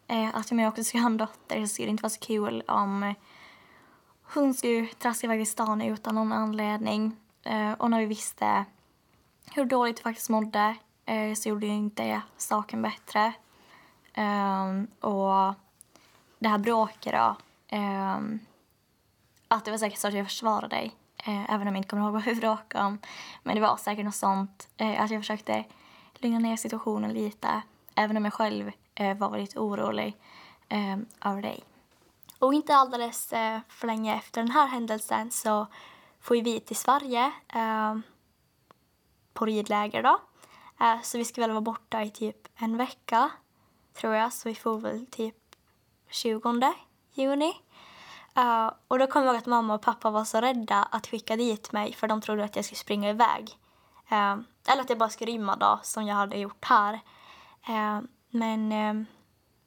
Eh, 0.07 0.35
att 0.35 0.51
om 0.51 0.59
jag 0.59 0.69
också 0.69 0.83
skulle 0.83 1.03
ha 1.03 1.09
en 1.09 1.17
dotter 1.17 1.61
så 1.61 1.67
skulle 1.67 1.87
det 1.87 1.91
inte 1.91 2.03
vara 2.03 2.09
så 2.09 2.19
kul 2.19 2.63
om 2.67 3.13
hon 4.33 4.53
skulle 4.53 4.87
traska 4.87 5.27
iväg 5.27 5.41
i 5.41 5.45
stan 5.45 5.81
utan 5.81 6.15
någon 6.15 6.31
anledning. 6.31 7.15
Eh, 7.43 7.71
och 7.71 7.89
när 7.89 7.99
vi 7.99 8.05
visste 8.05 8.65
hur 9.55 9.65
dåligt 9.65 9.97
jag 9.99 10.03
faktiskt 10.03 10.29
mådde 10.29 10.75
så 11.37 11.49
gjorde 11.49 11.65
ju 11.65 11.73
inte 11.73 12.03
det 12.03 12.21
saken 12.37 12.81
bättre. 12.81 13.33
Ehm, 14.13 14.87
och 14.99 15.53
det 16.39 16.49
här 16.49 16.57
bråket 16.57 17.13
då. 17.13 17.35
Ehm, 17.67 18.39
att 19.53 19.65
det 19.65 19.71
var 19.71 19.77
säkert 19.77 19.99
så 19.99 20.07
att 20.07 20.13
jag 20.13 20.25
försvarade 20.25 20.67
dig. 20.67 20.95
Eh, 21.17 21.53
även 21.53 21.67
om 21.67 21.75
jag 21.75 21.79
inte 21.79 21.89
kommer 21.89 22.03
ihåg 22.03 22.13
vad 22.13 22.23
vi 22.23 22.35
bråkade 22.35 22.85
om. 22.85 22.99
Men 23.43 23.55
det 23.55 23.61
var 23.61 23.77
säkert 23.77 24.05
något 24.05 24.15
sånt. 24.15 24.67
Eh, 24.77 25.01
att 25.01 25.11
jag 25.11 25.21
försökte 25.21 25.63
lugna 26.13 26.39
ner 26.39 26.57
situationen 26.57 27.13
lite. 27.13 27.61
Även 27.95 28.17
om 28.17 28.25
jag 28.25 28.33
själv 28.33 28.71
eh, 28.95 29.17
var 29.17 29.29
väldigt 29.29 29.57
orolig 29.57 30.17
eh, 30.69 30.97
över 31.21 31.41
dig. 31.41 31.63
Och 32.39 32.53
inte 32.53 32.75
alldeles 32.75 33.33
eh, 33.33 33.59
för 33.69 33.87
länge 33.87 34.15
efter 34.15 34.41
den 34.41 34.51
här 34.51 34.67
händelsen 34.67 35.31
så 35.31 35.67
får 36.19 36.35
vi 36.35 36.59
till 36.59 36.75
Sverige 36.75 37.31
eh, 37.53 37.95
på 39.33 39.45
ridläger 39.45 40.03
då. 40.03 40.19
Eh, 40.79 41.01
så 41.01 41.17
vi 41.17 41.25
ska 41.25 41.41
väl 41.41 41.51
vara 41.51 41.61
borta 41.61 42.03
i 42.03 42.09
typ 42.09 42.47
en 42.55 42.77
vecka, 42.77 43.29
tror 43.93 44.13
jag. 44.13 44.33
Så 44.33 44.49
vi 44.49 44.55
får 44.55 44.77
väl 44.77 45.05
typ 45.05 45.35
20 46.09 46.73
juni. 47.13 47.53
Eh, 48.35 48.71
och 48.87 48.99
då 48.99 49.07
kommer 49.07 49.25
jag 49.25 49.33
ihåg 49.33 49.41
att 49.41 49.45
mamma 49.45 49.73
och 49.73 49.81
pappa 49.81 50.09
var 50.09 50.25
så 50.25 50.41
rädda 50.41 50.83
att 50.83 51.07
skicka 51.07 51.35
dit 51.35 51.71
mig 51.71 51.93
för 51.93 52.07
de 52.07 52.21
trodde 52.21 52.43
att 52.43 52.55
jag 52.55 52.65
skulle 52.65 52.77
springa 52.77 53.09
iväg. 53.09 53.57
Eh, 54.09 54.37
eller 54.67 54.81
att 54.81 54.89
jag 54.89 54.99
bara 54.99 55.09
skulle 55.09 55.31
rymma 55.31 55.55
då, 55.55 55.79
som 55.83 56.07
jag 56.07 56.15
hade 56.15 56.37
gjort 56.37 56.65
här. 56.65 56.93
Eh, 57.67 58.01
men 58.29 58.71
eh, 58.71 59.05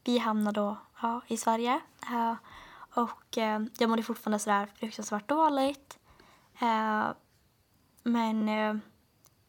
vi 0.05 0.19
hamnade 0.19 0.61
då 0.61 0.77
ja, 1.03 1.21
i 1.27 1.37
Sverige. 1.37 1.81
Eh, 2.11 2.35
och 2.95 3.39
eh, 3.39 3.61
jag 3.79 3.91
mådde 3.91 4.03
fortfarande 4.03 4.39
sådär 4.39 4.69
fruktansvärt 4.75 5.29
dåligt. 5.29 5.99
Eh, 6.61 7.07
men 8.03 8.49
eh, 8.49 8.77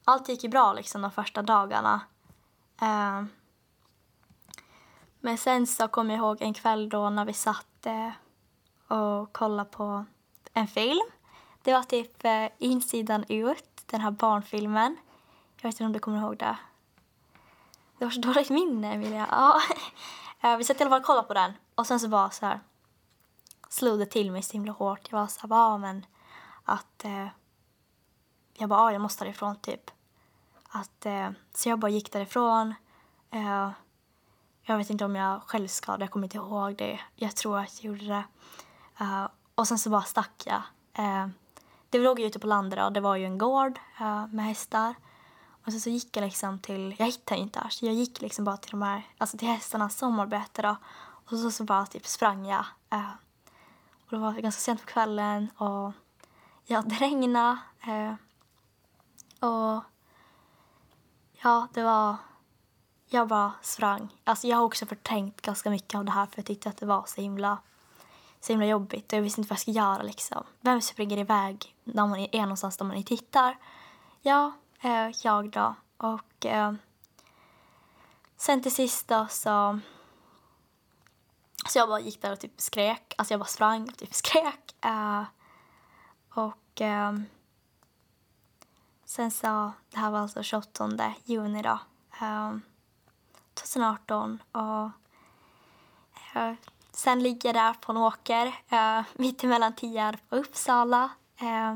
allt 0.04 0.30
gick 0.30 0.44
ju 0.44 0.50
bra 0.50 0.74
liksom 0.74 1.02
de 1.02 1.12
första 1.12 1.42
dagarna. 1.42 2.02
Eh, 2.82 3.24
men 5.20 5.38
sen 5.38 5.68
så 5.68 5.88
kommer 5.88 6.14
jag 6.14 6.20
ihåg 6.20 6.42
en 6.42 6.54
kväll 6.54 6.90
då 6.90 7.10
när 7.10 7.26
vi 7.26 7.34
satt 7.34 7.86
eh, 7.86 8.10
och 8.88 9.34
kollade 9.34 9.70
på 9.70 10.06
en 10.54 10.68
film. 10.68 11.08
Det 11.62 11.74
var 11.74 11.84
typ 11.84 12.26
eh, 12.26 12.48
insidan 12.58 13.26
ut, 13.30 13.84
den 13.86 14.02
här 14.02 14.12
barnfilmen. 14.12 14.98
Jag 15.56 15.70
vet 15.70 15.74
inte 15.74 15.84
om 15.84 15.94
du 15.94 16.00
kommer 16.00 16.18
ihåg 16.18 16.38
det. 16.38 16.58
Det 17.98 18.06
var 18.06 18.12
så 18.12 18.22
dåligt 18.22 18.50
minne, 18.50 18.94
Emilia. 18.94 19.28
Ja. 19.32 19.62
Eh, 20.42 20.58
vi 20.58 20.64
satt 20.64 20.80
i 20.80 20.84
alla 20.84 20.90
fall 20.90 21.00
och 21.00 21.06
kollade 21.06 21.28
på 21.28 21.34
den. 21.34 21.54
Och 21.76 21.88
sen 21.88 22.00
så 22.00 22.08
bara 22.08 22.30
så 22.30 22.46
här 22.46 22.60
slog 23.70 24.00
det 24.00 24.06
till 24.06 24.32
mig 24.32 24.42
så 24.42 24.54
himla 24.54 24.72
hårt. 24.72 25.08
Jag 25.12 25.20
var 25.20 25.28
så 25.28 25.40
här, 25.42 25.56
ja 25.56 25.78
men 25.78 26.06
att 26.64 27.06
eh, 27.06 27.28
jag 28.54 28.70
bara, 28.70 28.80
ja, 28.80 28.92
jag 28.92 29.02
måste 29.02 29.24
därifrån 29.24 29.56
typ. 29.56 29.92
Att, 30.70 31.06
eh, 31.06 31.30
så 31.54 31.70
jag 31.70 31.80
bara 31.80 31.92
gick 31.92 32.12
därifrån. 32.12 32.76
Eh, 33.32 33.70
jag 34.62 34.78
vet 34.78 34.90
inte 34.90 35.06
om 35.06 35.16
jag 35.16 35.42
självskadade, 35.44 36.04
jag 36.04 36.12
kommer 36.12 36.26
inte 36.26 36.38
ihåg 36.38 36.76
det. 36.78 37.00
Jag 37.16 37.36
tror 37.36 37.60
att 37.60 37.84
jag 37.84 37.94
gjorde 37.94 38.06
det. 38.06 38.24
Uh, 39.02 39.28
och 39.56 39.68
sen 39.68 39.80
så 39.80 39.90
bara 39.90 40.02
stack 40.02 40.44
jag. 40.46 40.62
Uh, 41.00 41.28
det 41.90 42.00
låg 42.00 42.20
ju 42.20 42.26
ute 42.26 42.40
på 42.40 42.48
landet 42.48 42.86
och 42.86 42.94
det 42.94 43.00
var 43.00 43.16
ju 43.16 43.26
en 43.26 43.38
gård 43.38 43.80
uh, 44.02 44.28
med 44.28 44.46
hästar. 44.46 44.96
Och 45.66 45.72
sen 45.72 45.82
så 45.82 45.90
gick 45.90 46.18
jag 46.18 46.22
liksom 46.22 46.60
till, 46.60 46.96
jag 47.00 47.06
hittade 47.06 47.42
inte 47.42 47.60
här, 47.60 47.70
så 47.70 47.86
jag 47.86 47.94
gick 47.94 48.22
liksom 48.22 48.46
bara 48.46 48.58
till 48.58 48.72
de 48.72 48.82
här, 48.82 49.08
alltså 49.18 49.38
till 49.38 49.48
hästarnas 49.48 49.98
sommarbete 49.98 50.62
då. 50.62 50.76
Och 51.30 51.38
så, 51.38 51.52
så 51.52 51.64
bara 51.64 51.86
typ 51.86 52.08
sprang 52.08 52.46
jag. 52.46 52.66
Uh, 52.94 53.12
och 54.06 54.12
det 54.12 54.18
var 54.18 54.34
ganska 54.34 54.62
sent 54.62 54.82
på 54.82 54.88
kvällen 54.88 55.50
och 55.58 55.92
ja, 56.66 56.82
det 56.82 56.96
regnade. 56.96 57.58
Uh, 57.88 58.14
och 59.40 59.84
ja, 61.44 61.68
det 61.74 61.84
var, 61.84 62.16
jag 63.08 63.28
bara 63.28 63.52
sprang. 63.62 64.14
Alltså 64.24 64.48
jag 64.48 64.58
har 64.58 64.64
också 64.64 64.86
förtänkt 64.86 65.42
ganska 65.42 65.70
mycket 65.70 65.96
av 65.96 66.06
det 66.06 66.12
här 66.12 66.26
för 66.26 66.34
jag 66.36 66.46
tyckte 66.46 66.70
att 66.70 66.78
det 66.78 66.86
var 66.86 67.04
så 67.08 67.22
himla, 67.22 67.58
så 68.48 68.54
himla 68.54 68.66
jobbigt 68.66 69.14
och 69.14 69.18
jag 69.18 69.24
visste 69.24 69.42
inte 69.42 69.50
vad 69.50 69.56
jag 69.56 69.62
skulle 69.62 69.78
göra 69.78 70.02
liksom. 70.02 70.44
Vem 70.62 70.82
springer 70.82 71.18
iväg 71.18 71.76
när 71.84 72.08
man 72.08 72.20
är 72.20 72.42
någonstans 72.42 72.78
där 72.78 72.86
man 72.86 72.98
inte 72.98 73.14
hittar? 73.14 73.58
Ja, 74.22 74.52
eh, 74.82 75.10
jag 75.24 75.50
då. 75.50 75.76
Och 75.98 76.46
eh, 76.46 76.74
sen 78.38 78.62
till 78.62 78.76
sist 78.76 79.08
då 79.08 79.28
så 79.30 79.80
så 81.68 81.80
jag 81.80 81.90
bara 81.90 82.00
gick 82.00 82.22
där 82.22 82.32
och 82.32 82.40
typ 82.40 82.62
skrek. 82.62 83.14
Alltså 83.18 83.34
jag 83.34 83.40
bara 83.40 83.46
sprang 83.46 83.84
och 83.90 83.98
typ 83.98 84.14
skrek. 84.14 84.76
Eh, 84.82 85.24
och 86.30 86.82
eh, 86.82 87.14
sen 89.06 89.32
så, 89.32 89.72
det 89.90 89.98
här 89.98 90.12
var 90.12 90.20
alltså 90.20 90.44
28 90.44 91.14
juni 91.24 91.62
då. 91.62 91.80
Eh, 92.22 92.58
2018 93.54 94.44
och 94.52 94.90
eh, 96.36 96.54
sen 96.98 97.24
ligger 97.24 97.50
jag 97.50 97.56
där 97.56 97.74
på 97.74 97.92
en 97.92 97.98
åker 97.98 98.56
eh, 98.70 99.02
mittemellan 99.14 99.74
Tierp 99.74 100.22
och 100.30 100.38
Uppsala. 100.40 101.10
Eh, 101.40 101.76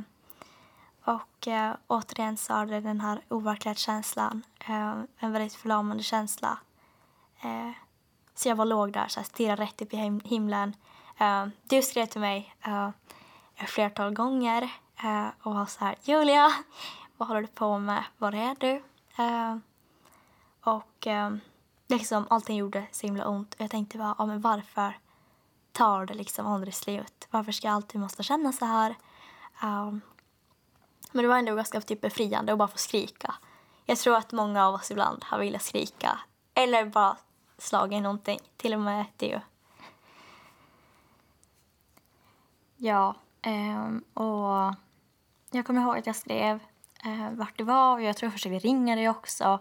och 1.05 1.47
eh, 1.47 1.73
återigen 1.87 2.37
så 2.37 2.53
har 2.53 2.65
det 2.65 2.79
den 2.79 3.01
här 3.01 3.73
känslan, 3.73 4.43
eh, 4.59 4.93
en 5.17 5.31
väldigt 5.31 5.53
förlamande 5.53 6.03
känsla. 6.03 6.57
Eh, 7.41 7.71
så 8.35 8.49
jag 8.49 8.55
var 8.55 8.65
låg 8.65 8.93
där, 8.93 9.07
så 9.07 9.19
här, 9.19 9.25
stirrade 9.27 9.61
rätt 9.63 9.81
upp 9.81 9.93
i 9.93 9.97
him- 9.97 10.23
himlen. 10.25 10.75
Eh, 11.17 11.45
du 11.63 11.81
skrev 11.81 12.05
till 12.05 12.21
mig 12.21 12.55
eh, 12.61 12.89
ett 13.55 13.69
flertal 13.69 14.13
gånger 14.13 14.69
eh, 15.03 15.27
och 15.41 15.55
var 15.55 15.65
så 15.65 15.85
här, 15.85 15.95
Julia, 16.03 16.51
vad 17.17 17.27
håller 17.27 17.41
du 17.41 17.47
på 17.47 17.79
med? 17.79 18.03
Var 18.17 18.35
är 18.35 18.55
du? 18.59 18.83
Eh, 19.23 19.57
och 20.63 21.07
eh, 21.07 21.35
liksom 21.87 22.27
allting 22.29 22.57
gjorde 22.57 22.85
så 22.91 23.07
himla 23.07 23.27
ont. 23.27 23.55
Jag 23.57 23.69
tänkte 23.69 23.97
bara, 23.97 24.15
ja, 24.17 24.25
men 24.25 24.41
varför 24.41 24.97
tar 25.71 26.05
det 26.05 26.13
liksom 26.13 26.47
aldrig 26.47 26.73
slut? 26.73 27.27
Varför 27.29 27.51
ska 27.51 27.67
jag 27.67 27.75
alltid 27.75 28.01
måste 28.01 28.23
känna 28.23 28.51
så 28.51 28.65
här? 28.65 28.95
Um, 29.63 30.01
men 31.11 31.23
det 31.23 31.27
var 31.27 31.37
ändå 31.37 31.55
ganska 31.55 31.81
typ 31.81 32.01
befriande 32.01 32.51
att 32.51 32.57
bara 32.57 32.67
få 32.67 32.77
skrika. 32.77 33.35
Jag 33.85 33.97
tror 33.97 34.15
att 34.15 34.31
många 34.31 34.67
av 34.67 34.73
oss 34.73 34.91
ibland 34.91 35.23
har 35.23 35.39
velat 35.39 35.61
skrika. 35.61 36.19
Eller 36.53 36.85
bara 36.85 37.17
slagit 37.57 38.01
någonting. 38.01 38.39
Till 38.57 38.73
och 38.73 38.79
med 38.79 39.05
du. 39.17 39.39
Ja, 42.77 43.15
um, 43.45 44.03
och 44.13 44.75
jag 45.51 45.65
kommer 45.65 45.81
ihåg 45.81 45.97
att 45.97 46.07
jag 46.07 46.15
skrev 46.15 46.59
uh, 47.05 47.31
vart 47.31 47.57
det 47.57 47.63
var 47.63 47.93
och 47.93 48.01
jag 48.01 48.17
tror 48.17 48.27
jag 48.27 48.33
försökte 48.33 48.67
ringa 48.67 48.95
dig 48.95 49.09
också. 49.09 49.59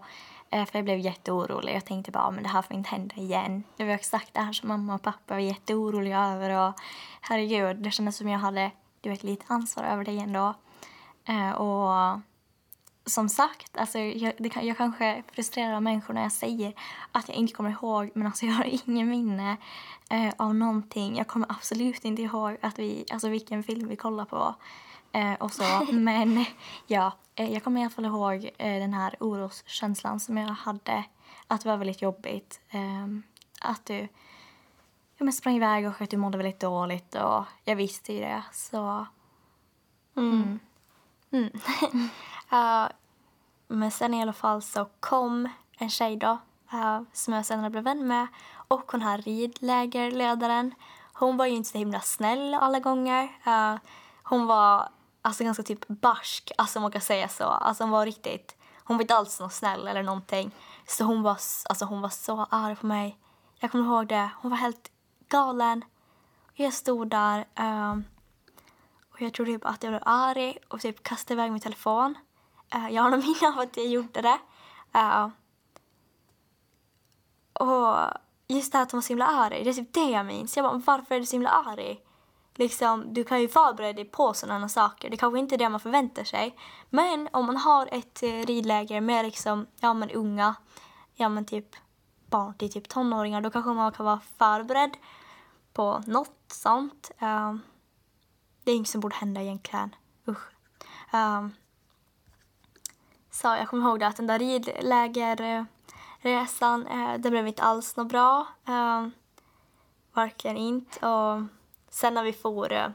Eh, 0.51 0.65
för 0.65 0.77
jag 0.77 0.85
blev 0.85 0.99
jätteorolig. 0.99 1.75
Jag 1.75 1.85
tänkte 1.85 2.11
bara, 2.11 2.23
ah, 2.23 2.31
men 2.31 2.43
det 2.43 2.49
här 2.49 2.61
får 2.61 2.77
inte 2.77 2.89
hända 2.89 3.15
igen. 3.15 3.63
Det 3.77 3.83
var 3.83 3.93
exakt 3.93 4.33
det 4.33 4.41
här 4.41 4.53
som 4.53 4.67
mamma 4.67 4.95
och 4.95 5.01
pappa 5.01 5.33
var 5.33 5.41
jätteoroliga 5.41 6.25
över 6.25 6.67
och 6.67 6.73
herregud, 7.21 7.77
det 7.77 7.91
kändes 7.91 8.17
som 8.17 8.29
jag 8.29 8.39
hade, 8.39 8.71
du 9.01 9.09
vet, 9.09 9.23
lite 9.23 9.45
ansvar 9.47 9.83
över 9.83 10.03
dig 10.03 10.19
ändå. 10.19 10.53
Eh, 11.25 11.51
och 11.51 12.19
som 13.05 13.29
sagt, 13.29 13.77
alltså, 13.77 13.99
jag, 13.99 14.33
det 14.37 14.55
jag 14.55 14.77
kanske 14.77 15.23
frustrerar 15.31 15.79
människor 15.79 16.13
när 16.13 16.21
jag 16.21 16.31
säger 16.31 16.73
att 17.11 17.29
jag 17.29 17.37
inte 17.37 17.53
kommer 17.53 17.69
ihåg, 17.69 18.11
men 18.13 18.27
alltså 18.27 18.45
jag 18.45 18.53
har 18.53 18.65
ingen 18.85 19.09
minne 19.09 19.57
eh, 20.09 20.33
av 20.37 20.55
någonting. 20.55 21.17
Jag 21.17 21.27
kommer 21.27 21.51
absolut 21.51 22.05
inte 22.05 22.21
ihåg 22.21 22.57
att 22.61 22.79
vi, 22.79 23.05
alltså 23.11 23.29
vilken 23.29 23.63
film 23.63 23.87
vi 23.87 23.95
kollar 23.95 24.25
på 24.25 24.55
eh, 25.11 25.33
och 25.33 25.51
så. 25.51 25.85
Men 25.91 26.45
ja, 26.87 27.11
eh, 27.35 27.53
jag 27.53 27.63
kommer 27.63 27.81
i 27.81 27.83
alla 27.83 27.91
fall 27.91 28.05
ihåg 28.05 28.49
eh, 28.57 28.79
den 28.79 28.93
här 28.93 29.15
oroskänslan 29.19 30.19
som 30.19 30.37
jag 30.37 30.47
hade. 30.47 31.03
Att 31.47 31.61
det 31.61 31.69
var 31.69 31.77
väldigt 31.77 32.01
jobbigt. 32.01 32.59
Eh, 32.69 33.07
att 33.61 33.85
du 33.85 34.07
ja, 35.17 35.23
men 35.23 35.33
sprang 35.33 35.55
iväg 35.55 35.87
och 35.87 36.01
att 36.01 36.09
du 36.09 36.17
mådde 36.17 36.37
väldigt 36.37 36.59
dåligt 36.59 37.15
och 37.15 37.45
jag 37.63 37.75
visste 37.75 38.13
ju 38.13 38.19
det. 38.19 38.43
Så 38.51 39.05
Mm. 40.15 40.59
Mm. 41.31 41.51
Eh, 42.53 42.87
men 43.67 43.91
sen 43.91 44.13
i 44.13 44.21
alla 44.21 44.33
fall 44.33 44.61
så 44.61 44.87
kom 44.99 45.49
en 45.77 45.89
tjej 45.89 46.15
då 46.15 46.37
eh, 46.73 47.01
som 47.13 47.33
jag 47.33 47.45
senare 47.45 47.69
blev 47.69 47.83
vän 47.83 48.07
med 48.07 48.27
och 48.67 48.91
hon 48.91 49.01
här 49.01 49.17
ridlägerledaren. 49.17 50.73
Hon 51.13 51.37
var 51.37 51.45
ju 51.45 51.55
inte 51.55 51.69
så 51.69 51.77
himla 51.77 51.99
snäll 51.99 52.53
alla 52.53 52.79
gånger. 52.79 53.23
Eh, 53.45 53.75
hon 54.23 54.45
var 54.45 54.89
alltså 55.21 55.43
ganska 55.43 55.63
typ 55.63 55.87
barsk, 55.87 56.51
alltså 56.57 56.79
man 56.79 56.91
kan 56.91 57.01
säga 57.01 57.27
så. 57.27 57.43
Alltså 57.43 57.83
hon 57.83 57.91
var 57.91 58.05
riktigt, 58.05 58.55
hon 58.83 58.97
var 58.97 59.01
inte 59.01 59.15
alls 59.15 59.39
någon 59.39 59.49
snäll 59.49 59.87
eller 59.87 60.03
någonting. 60.03 60.51
Så 60.87 61.03
hon 61.03 61.21
var, 61.21 61.37
alltså 61.69 61.85
hon 61.85 62.01
var 62.01 62.09
så 62.09 62.47
arg 62.49 62.75
på 62.75 62.85
mig. 62.85 63.17
Jag 63.59 63.71
kommer 63.71 63.85
ihåg 63.85 64.07
det, 64.07 64.29
hon 64.41 64.51
var 64.51 64.57
helt 64.57 64.91
galen. 65.29 65.83
Jag 66.53 66.73
stod 66.73 67.09
där 67.09 67.47
um, 67.59 68.05
och 69.13 69.21
jag 69.21 69.33
tror 69.33 69.45
typ 69.45 69.65
att 69.65 69.83
jag 69.83 69.91
blev 69.91 70.03
arg 70.05 70.57
och 70.67 70.81
typ 70.81 71.03
kastade 71.03 71.33
iväg 71.33 71.51
min 71.51 71.61
telefon. 71.61 72.17
Uh, 72.75 72.89
jag 72.89 73.03
har 73.03 73.09
nog 73.09 73.19
minne 73.19 73.53
av 73.55 73.59
att 73.59 73.77
jag 73.77 73.85
gjorde 73.87 74.21
det. 74.21 74.39
Uh, 74.95 75.29
och 77.53 77.97
just 78.47 78.71
det 78.71 78.77
här 78.77 78.83
att 78.83 78.91
hon 78.91 78.97
var 78.97 79.01
så 79.01 79.07
himla 79.07 79.27
arg, 79.27 79.63
det 79.63 79.69
är 79.69 79.73
typ 79.73 79.93
det 79.93 80.09
jag 80.09 80.25
minns. 80.25 80.57
Jag 80.57 80.63
bara, 80.63 80.81
varför 80.85 81.15
är 81.15 81.19
du 81.19 81.25
så 81.25 81.35
himla 81.35 81.49
arg? 81.49 81.99
Liksom, 82.55 83.13
du 83.13 83.23
kan 83.23 83.41
ju 83.41 83.47
förbereda 83.47 83.93
dig 83.93 84.05
på 84.05 84.33
sådana 84.33 84.69
saker. 84.69 85.09
Det 85.09 85.17
kanske 85.17 85.39
inte 85.39 85.55
är 85.55 85.57
det 85.57 85.69
man 85.69 85.79
förväntar 85.79 86.23
sig. 86.23 86.55
Men 86.89 87.29
om 87.33 87.45
man 87.45 87.57
har 87.57 87.89
ett 87.91 88.23
eh, 88.23 88.27
ridläger 88.27 89.01
med 89.01 89.25
liksom, 89.25 89.67
ja 89.79 89.93
men 89.93 90.11
unga, 90.11 90.55
ja 91.13 91.29
men 91.29 91.45
typ 91.45 91.75
barn 92.31 92.53
till 92.53 92.71
typ 92.71 92.89
tonåringar, 92.89 93.41
då 93.41 93.51
kanske 93.51 93.71
man 93.71 93.91
kan 93.91 94.05
vara 94.05 94.19
förberedd 94.37 94.97
på 95.73 96.03
något 96.07 96.43
sånt. 96.47 97.11
Um, 97.21 97.61
det 98.63 98.71
är 98.71 98.75
inget 98.75 98.89
som 98.89 99.01
borde 99.01 99.15
hända 99.15 99.41
egentligen. 99.41 99.95
Usch. 100.27 100.49
Um, 101.13 101.53
så 103.31 103.47
jag 103.47 103.67
kommer 103.67 103.89
ihåg 103.89 103.99
det 103.99 104.07
att 104.07 104.17
den 104.17 104.27
där 104.27 104.39
ridlägerresan, 104.39 106.87
uh, 106.87 107.17
det 107.17 107.29
blev 107.29 107.47
inte 107.47 107.63
alls 107.63 107.95
något 107.95 108.07
bra. 108.07 108.47
Ehm, 108.65 109.03
um, 109.03 109.11
verkligen 110.13 110.57
inte. 110.57 111.07
Och 111.07 111.41
sen 111.91 112.13
när 112.13 112.23
vi 112.23 112.33
får 112.33 112.73
eh, 112.73 112.89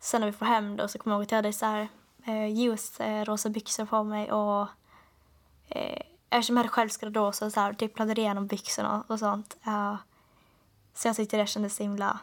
sen 0.00 0.20
när 0.20 0.26
vi 0.26 0.32
får 0.32 0.46
hem 0.46 0.76
då 0.76 0.88
så 0.88 0.98
kommer 0.98 1.14
jag 1.14 1.18
ihåg 1.18 1.24
att 1.24 1.30
jag 1.30 1.38
hade 1.38 1.52
så 1.52 1.66
här 1.66 1.88
eh, 2.26 2.46
ljus 2.46 3.00
uh, 3.00 3.06
eh, 3.06 3.24
rosa 3.24 3.48
byxor 3.48 3.86
på 3.86 4.04
mig 4.04 4.32
och 4.32 4.68
eh, 5.68 6.02
eftersom 6.30 6.56
jag 6.56 6.62
hade 6.62 6.68
självskadat 6.68 7.14
då 7.14 7.32
så, 7.32 7.50
så 7.50 7.60
här, 7.60 7.72
typ 7.72 7.94
pladdade 7.94 8.20
igenom 8.20 8.46
byxorna 8.46 9.04
och, 9.06 9.18
sånt. 9.18 9.56
Uh, 9.66 9.96
så 10.94 11.08
jag 11.08 11.16
tyckte 11.16 11.36
det 11.36 11.46
kändes 11.46 11.76
så 11.76 11.82
himla 11.82 12.18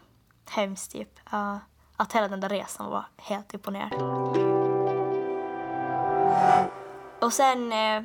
hemskt 0.49 0.91
typ. 0.91 1.19
Uh, 1.33 1.57
att 1.97 2.13
hela 2.13 2.27
den 2.27 2.39
där 2.39 2.49
resan 2.49 2.89
var 2.89 3.05
helt 3.17 3.53
upp 3.53 3.67
och 3.67 3.73
ner. 3.73 3.93
Och 7.21 7.33
sen 7.33 7.73
eh, 7.73 8.03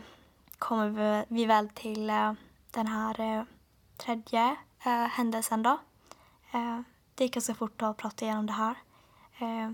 kommer 0.58 0.88
vi, 0.88 1.24
vi 1.28 1.46
väl 1.46 1.68
till 1.68 2.10
eh, 2.10 2.32
den 2.70 2.86
här 2.86 3.20
eh, 3.20 3.42
tredje 3.96 4.56
eh, 4.84 4.90
händelsen 4.90 5.62
då 5.62 5.78
det 7.18 7.24
gick 7.24 7.34
ganska 7.34 7.54
fort 7.54 7.82
att 7.82 7.96
prata 7.96 8.24
igenom 8.24 8.46
det 8.46 8.52
här. 8.52 8.74
Eh, 9.38 9.70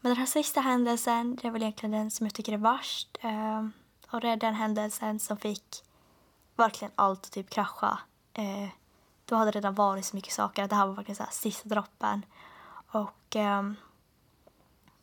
men 0.00 0.10
den 0.10 0.16
här 0.16 0.26
sista 0.26 0.60
händelsen, 0.60 1.36
det 1.36 1.48
är 1.48 1.52
väl 1.52 1.62
egentligen 1.62 1.90
den 1.90 2.10
som 2.10 2.26
jag 2.26 2.34
tycker 2.34 2.52
är 2.52 2.56
värst. 2.56 3.18
Eh, 3.20 3.66
och 4.10 4.20
det 4.20 4.28
är 4.28 4.36
den 4.36 4.54
händelsen 4.54 5.20
som 5.20 5.36
fick 5.36 5.84
verkligen 6.56 6.92
allt 6.94 7.26
att 7.26 7.32
typ 7.32 7.50
krascha 7.50 7.98
eh, 8.32 8.68
då 9.24 9.36
hade 9.36 9.50
det 9.50 9.58
redan 9.58 9.74
varit 9.74 10.04
så 10.04 10.16
mycket 10.16 10.32
saker. 10.32 10.68
Det 10.68 10.74
här 10.74 10.86
var 10.86 10.94
verkligen 10.94 11.16
så 11.16 11.22
här 11.22 11.30
sista 11.30 11.68
droppen. 11.68 12.24
Och 12.90 13.36
ehm, 13.36 13.76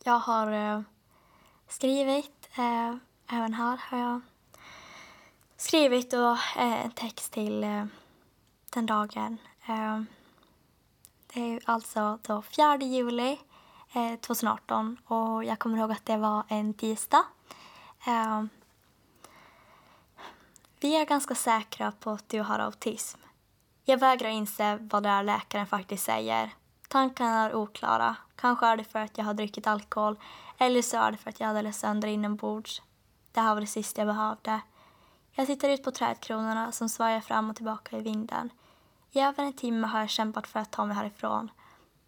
jag 0.04 0.18
har 0.18 0.84
skrivit, 1.68 2.48
även 3.26 3.54
här 3.54 3.80
har 3.82 3.98
jag 3.98 4.20
skrivit 5.56 6.10
då, 6.10 6.38
en 6.56 6.90
text 6.90 7.32
till 7.32 7.60
den 8.70 8.86
dagen. 8.86 9.38
Ehm, 9.66 10.06
det 11.34 11.40
är 11.40 11.60
alltså 11.64 12.18
då 12.22 12.42
4 12.42 12.76
juli 12.76 13.40
eh, 13.92 14.20
2018 14.20 14.96
och 15.06 15.44
jag 15.44 15.58
kommer 15.58 15.78
ihåg 15.78 15.92
att 15.92 16.06
det 16.06 16.16
var 16.16 16.44
en 16.48 16.74
tisdag. 16.74 17.24
Eh, 18.06 18.44
vi 20.80 20.96
är 20.96 21.06
ganska 21.06 21.34
säkra 21.34 21.92
på 21.92 22.10
att 22.10 22.28
du 22.28 22.40
har 22.40 22.58
autism. 22.58 23.20
Jag 23.84 23.98
vägrar 23.98 24.28
inse 24.28 24.76
vad 24.80 25.02
det 25.02 25.08
är 25.08 25.22
läkaren 25.22 25.66
faktiskt 25.66 26.04
säger. 26.04 26.50
Tankarna 26.88 27.44
är 27.44 27.54
oklara. 27.54 28.16
Kanske 28.36 28.66
är 28.66 28.76
det 28.76 28.84
för 28.84 28.98
att 28.98 29.18
jag 29.18 29.24
har 29.24 29.34
druckit 29.34 29.66
alkohol 29.66 30.16
eller 30.58 30.82
så 30.82 30.96
är 30.96 31.12
det 31.12 31.18
för 31.18 31.30
att 31.30 31.40
jag 31.40 31.46
hade 31.46 31.62
läst 31.62 31.80
sönder 31.80 32.08
inombords. 32.08 32.82
Det 33.32 33.40
här 33.40 33.54
var 33.54 33.60
det 33.60 33.66
sista 33.66 34.00
jag 34.00 34.08
behövde. 34.08 34.60
Jag 35.32 35.46
tittar 35.46 35.68
ut 35.68 35.84
på 35.84 35.90
trädkronorna 35.90 36.72
som 36.72 36.88
svajar 36.88 37.20
fram 37.20 37.50
och 37.50 37.56
tillbaka 37.56 37.98
i 37.98 38.00
vinden. 38.00 38.50
I 39.14 39.20
över 39.20 39.44
en 39.44 39.52
timme 39.52 39.86
har 39.86 40.00
jag 40.00 40.10
kämpat 40.10 40.46
för 40.46 40.60
att 40.60 40.70
ta 40.70 40.84
mig 40.84 40.96
härifrån. 40.96 41.50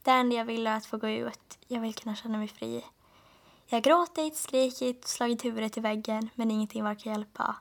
Det 0.03 0.11
enda 0.11 0.37
jag 0.37 0.45
vill 0.45 0.67
är 0.67 0.77
att 0.77 0.87
få 0.87 0.97
gå 0.97 1.09
ut. 1.09 1.59
Jag 1.69 1.81
vill 1.81 1.95
kunna 1.95 2.14
känna 2.14 2.38
mig 2.38 2.49
fri. 2.49 2.85
Jag 3.67 3.77
har 3.77 3.83
gråtit, 3.83 4.37
skrikit, 4.37 5.09
slagit 5.09 5.45
huvudet 5.45 5.77
i 5.77 5.81
väggen 5.81 6.29
men 6.35 6.51
ingenting 6.51 6.85
verkar 6.85 7.11
hjälpa. 7.11 7.57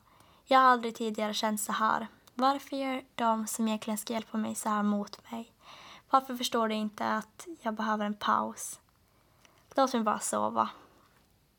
Jag 0.45 0.59
har 0.59 0.65
aldrig 0.65 0.95
tidigare 0.95 1.33
känt 1.33 1.61
så 1.61 1.71
här. 1.71 2.07
Varför 2.33 2.75
gör 2.75 3.03
de 3.15 3.47
som 3.47 3.67
egentligen 3.67 3.97
ska 3.97 4.13
hjälpa 4.13 4.37
mig 4.37 4.55
så 4.55 4.69
här 4.69 4.83
mot 4.83 5.31
mig? 5.31 5.53
Varför 6.09 6.35
förstår 6.35 6.69
de 6.69 6.75
inte 6.75 7.07
att 7.07 7.47
jag 7.61 7.73
behöver 7.73 8.05
en 8.05 8.17
paus? 8.17 8.79
Låt 9.75 9.93
mig 9.93 10.03
bara 10.03 10.19
sova. 10.19 10.69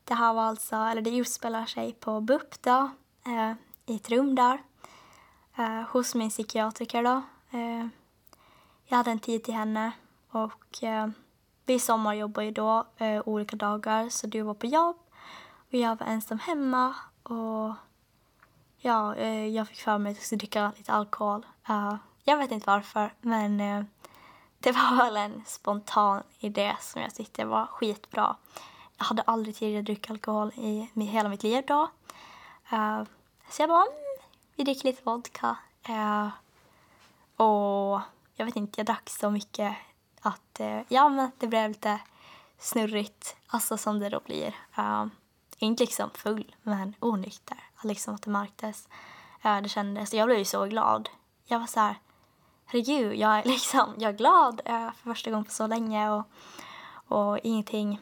Det 0.03 0.13
här 0.13 0.33
var 0.33 0.43
alltså, 0.43 0.75
eller 0.75 1.01
det 1.01 1.17
utspelar 1.17 1.65
sig 1.65 1.93
på 1.93 2.21
BUP 2.21 2.61
då, 2.61 2.89
eh, 3.25 3.53
i 3.85 3.95
ett 3.95 4.09
rum 4.09 4.35
där, 4.35 4.63
eh, 5.57 5.81
hos 5.81 6.15
min 6.15 6.29
psykiatriker 6.29 7.03
då. 7.03 7.21
Eh, 7.55 7.87
jag 8.85 8.97
hade 8.97 9.11
en 9.11 9.19
tid 9.19 9.43
till 9.43 9.53
henne 9.53 9.91
och 10.29 10.83
eh, 10.83 11.07
vi 11.65 11.79
sommarjobbade 11.79 12.45
ju 12.45 12.51
då 12.51 12.85
eh, 12.97 13.21
olika 13.25 13.55
dagar 13.55 14.09
så 14.09 14.27
du 14.27 14.41
var 14.41 14.53
på 14.53 14.65
jobb 14.65 14.95
och 15.67 15.73
jag 15.73 15.99
var 15.99 16.07
ensam 16.07 16.39
hemma 16.39 16.95
och 17.23 17.73
Ja, 18.85 19.15
eh, 19.15 19.47
jag 19.47 19.67
fick 19.67 19.81
för 19.81 19.97
mig 19.97 20.11
att 20.11 20.17
jag 20.17 20.25
skulle 20.25 20.39
dricka 20.39 20.71
lite 20.77 20.93
alkohol. 20.93 21.45
Uh, 21.69 21.95
jag 22.23 22.37
vet 22.37 22.51
inte 22.51 22.67
varför, 22.67 23.13
men 23.21 23.59
eh, 23.59 23.83
det 24.59 24.71
var 24.71 24.97
väl 25.03 25.17
en 25.17 25.43
spontan 25.45 26.23
idé 26.39 26.75
som 26.81 27.01
jag 27.01 27.15
tyckte 27.15 27.45
var 27.45 27.65
skitbra. 27.65 28.35
Jag 28.97 29.05
hade 29.05 29.21
aldrig 29.21 29.55
tidigare 29.55 29.81
druckit 29.81 30.11
alkohol 30.11 30.51
i 30.55 30.89
hela 30.95 31.29
mitt 31.29 31.43
liv 31.43 31.63
då. 31.67 31.89
Uh, 32.73 33.03
så 33.49 33.61
jag 33.61 33.69
bara, 33.69 33.81
mm, 33.81 34.27
vi 34.55 34.63
dricker 34.63 34.85
lite 34.85 35.01
vodka. 35.03 35.57
Eh, 35.83 36.27
och 37.35 38.01
jag 38.33 38.45
vet 38.45 38.55
inte, 38.55 38.79
jag 38.79 38.85
drack 38.85 39.09
så 39.09 39.29
mycket 39.29 39.75
att 40.21 40.59
eh, 40.59 40.81
ja, 40.87 41.09
men 41.09 41.31
det 41.37 41.47
blev 41.47 41.69
lite 41.69 41.99
snurrigt, 42.57 43.35
alltså 43.47 43.77
som 43.77 43.99
det 43.99 44.09
då 44.09 44.19
blir. 44.25 44.55
Uh, 44.77 45.05
inte 45.57 45.83
liksom 45.83 46.09
full, 46.13 46.55
men 46.61 46.93
onykter 46.99 47.57
liksom 47.83 48.15
att 48.15 48.21
det 48.21 48.31
märktes. 48.31 48.87
Uh, 49.45 49.61
det 49.61 49.69
kändes, 49.69 50.13
jag 50.13 50.27
blev 50.27 50.37
ju 50.39 50.45
så 50.45 50.65
glad. 50.65 51.09
Jag 51.45 51.59
var 51.59 51.67
så 51.67 51.79
här, 51.79 51.95
herregud, 52.65 53.15
jag 53.15 53.39
är 53.39 53.43
liksom, 53.45 53.93
jag 53.97 54.13
är 54.13 54.17
glad 54.17 54.61
uh, 54.69 54.91
för 54.91 55.03
första 55.03 55.31
gången 55.31 55.45
på 55.45 55.51
så 55.51 55.67
länge 55.67 56.09
och, 56.09 56.23
och 57.07 57.39
ingenting, 57.43 58.01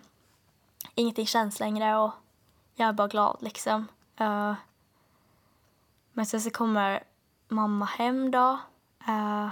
ingenting 0.96 1.28
känns 1.28 1.60
längre 1.60 1.98
och 1.98 2.12
jag 2.76 2.89
är 2.89 2.93
bara 2.93 3.08
glad 3.08 3.38
liksom. 3.39 3.88
Uh, 4.22 4.54
men 6.13 6.26
sen 6.26 6.41
så 6.41 6.50
kommer 6.50 7.04
mamma 7.48 7.86
hem 7.86 8.32
då. 8.32 8.60
Uh, 9.07 9.49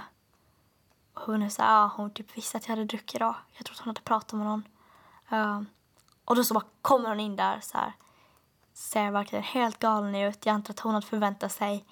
och 1.14 1.22
hon 1.22 1.42
är 1.42 1.48
så 1.48 1.62
här, 1.62 1.88
hon 1.88 2.10
typ 2.10 2.36
visste 2.36 2.56
att 2.56 2.68
jag 2.68 2.76
hade 2.76 2.84
druckit 2.84 3.14
idag. 3.14 3.34
Jag 3.52 3.66
tror 3.66 3.74
att 3.74 3.80
hon 3.80 3.88
hade 3.88 4.00
pratat 4.00 4.32
med 4.32 4.46
någon. 4.46 4.68
Uh, 5.32 5.62
och 6.24 6.36
då 6.36 6.44
så 6.44 6.54
bara 6.54 6.64
kommer 6.82 7.08
hon 7.08 7.20
in 7.20 7.36
där 7.36 7.60
så 7.62 7.78
här 7.78 7.92
ser 8.72 9.10
verkligen 9.10 9.42
helt 9.42 9.78
galen 9.78 10.14
ut. 10.14 10.46
Jag 10.46 10.54
antar 10.54 10.72
att 10.72 10.80
hon 10.80 10.94
hade 10.94 11.06
förväntat 11.06 11.52
sig 11.52 11.84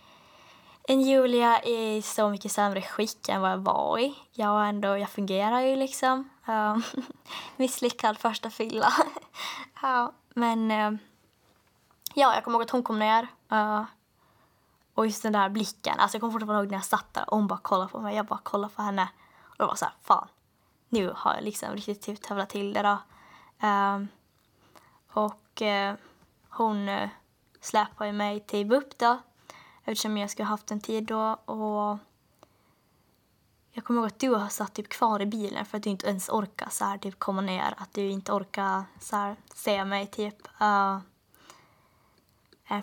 en 0.82 1.00
Julia 1.00 1.62
i 1.62 2.02
så 2.02 2.28
mycket 2.28 2.52
sämre 2.52 2.82
skick 2.82 3.28
än 3.28 3.40
vad 3.40 3.50
jag 3.50 3.58
var 3.58 3.98
i. 3.98 4.18
Jag, 4.32 4.68
ändå, 4.68 4.98
jag 4.98 5.10
fungerar 5.10 5.60
ju 5.60 5.76
liksom. 5.76 6.28
Uh, 6.48 6.76
misslyckad 7.56 8.18
första 8.18 8.50
fylla. 8.50 8.92
uh, 9.84 10.10
men 10.34 10.70
uh, 10.70 10.98
ja, 12.14 12.34
jag 12.34 12.44
kommer 12.44 12.58
ihåg 12.58 12.62
att 12.62 12.70
hon 12.70 12.82
kom 12.82 12.98
ner. 12.98 13.28
Och 15.00 15.06
just 15.06 15.22
den 15.22 15.32
där 15.32 15.48
blicken. 15.48 15.98
Alltså 15.98 16.16
jag 16.16 16.20
kommer 16.20 16.32
fortfarande 16.32 16.62
ihåg 16.62 16.70
när 16.70 16.78
jag 16.78 16.84
satt 16.84 17.14
där 17.14 17.30
och 17.30 17.36
hon 17.36 17.46
bara 17.46 17.58
kollade 17.58 17.90
på 17.90 18.00
mig. 18.00 18.16
Jag 18.16 18.26
bara 18.26 18.38
kollade 18.38 18.74
på 18.74 18.82
henne. 18.82 19.08
Och 19.40 19.54
det 19.58 19.64
var 19.64 19.74
så 19.74 19.84
här, 19.84 19.94
fan. 20.02 20.28
Nu 20.88 21.12
har 21.16 21.34
jag 21.34 21.44
liksom 21.44 21.74
riktigt 21.74 22.02
typ 22.02 22.22
tävlat 22.22 22.48
till 22.48 22.72
det 22.72 22.82
då. 22.82 22.98
Um, 23.66 24.08
och 25.12 25.62
uh, 25.62 25.94
hon 26.48 26.88
uh, 26.88 27.08
släpade 27.60 28.12
mig 28.12 28.40
till 28.40 28.66
BUP 28.66 28.98
då 28.98 29.18
eftersom 29.84 30.16
jag 30.16 30.30
skulle 30.30 30.46
haft 30.46 30.70
en 30.70 30.80
tid 30.80 31.04
då 31.04 31.32
och 31.32 31.98
jag 33.70 33.84
kommer 33.84 34.00
ihåg 34.00 34.06
att 34.06 34.18
du 34.18 34.30
har 34.30 34.48
satt 34.48 34.74
typ 34.74 34.88
kvar 34.88 35.22
i 35.22 35.26
bilen 35.26 35.66
för 35.66 35.76
att 35.76 35.82
du 35.82 35.90
inte 35.90 36.06
ens 36.06 36.28
orkar 36.28 36.68
så 36.70 36.84
här, 36.84 36.98
typ 36.98 37.18
komma 37.18 37.40
ner, 37.40 37.74
att 37.76 37.94
du 37.94 38.10
inte 38.10 38.32
orkar 38.32 38.84
så 38.98 39.16
här, 39.16 39.36
se 39.54 39.84
mig 39.84 40.06
typ. 40.06 40.48
Uh, 40.62 40.98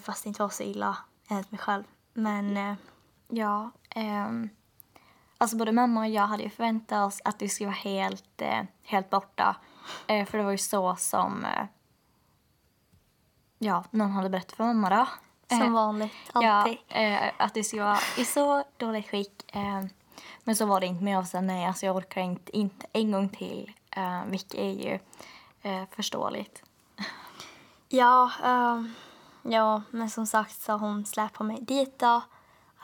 fast 0.02 0.24
det 0.24 0.28
inte 0.28 0.42
var 0.42 0.50
så 0.50 0.64
illa 0.64 0.98
enligt 1.28 1.52
mig 1.52 1.60
själv. 1.60 1.84
Men 2.18 2.58
uh, 2.58 2.76
ja, 3.28 3.72
um, 3.96 4.50
Alltså 5.38 5.58
både 5.58 5.72
mamma 5.72 6.00
och 6.00 6.08
jag 6.08 6.28
hade 6.28 6.44
ju 6.44 6.50
förväntat 6.50 7.08
oss 7.08 7.22
att 7.26 7.40
du 7.40 7.50
skulle 7.50 7.68
vara 7.68 7.78
helt, 7.78 8.42
eh, 8.42 8.64
helt 8.84 9.10
borta. 9.10 9.56
Eh, 10.08 10.26
för 10.26 10.38
det 10.38 10.44
var 10.44 10.52
ju 10.52 10.58
så 10.58 10.96
som 10.96 11.46
eh, 11.46 11.66
ja, 13.58 13.84
någon 13.92 14.12
hade 14.12 14.30
berättat 14.30 14.52
för 14.52 14.64
mamma 14.64 14.90
då. 14.90 15.08
Som 15.56 15.62
Eh, 15.62 15.72
vanligt, 15.72 16.14
alltid. 16.34 16.78
Ja, 16.88 16.96
eh, 16.96 17.32
att 17.38 17.54
du 17.54 17.64
skulle 17.64 17.84
vara 17.84 18.00
i 18.18 18.26
så 18.26 18.64
dåligt 18.78 19.10
skick. 19.10 19.56
Eh, 19.56 19.86
men 20.44 20.56
så 20.56 20.66
var 20.66 20.80
det 20.80 20.86
inte. 20.86 21.04
Men 21.04 21.14
jag 21.14 21.28
sa 21.28 21.42
nej, 21.42 21.66
alltså 21.66 21.86
jag 21.86 21.96
orkar 21.96 22.22
inte, 22.22 22.58
inte 22.58 22.88
en 22.94 23.12
gång 23.12 23.30
till. 23.30 23.72
Eh, 23.90 24.26
vilket 24.26 24.54
är 24.54 24.72
ju 24.72 25.00
eh, 25.62 25.84
förståeligt. 25.92 26.64
Ja, 27.90 28.32
ehm, 28.44 28.94
ja, 29.52 29.82
men 29.92 30.10
som 30.10 30.28
sagt 30.28 30.62
så 30.62 30.74
hon 30.74 31.06
släpade 31.06 31.48
mig 31.48 31.62
dit 31.62 32.00
då. 32.00 32.22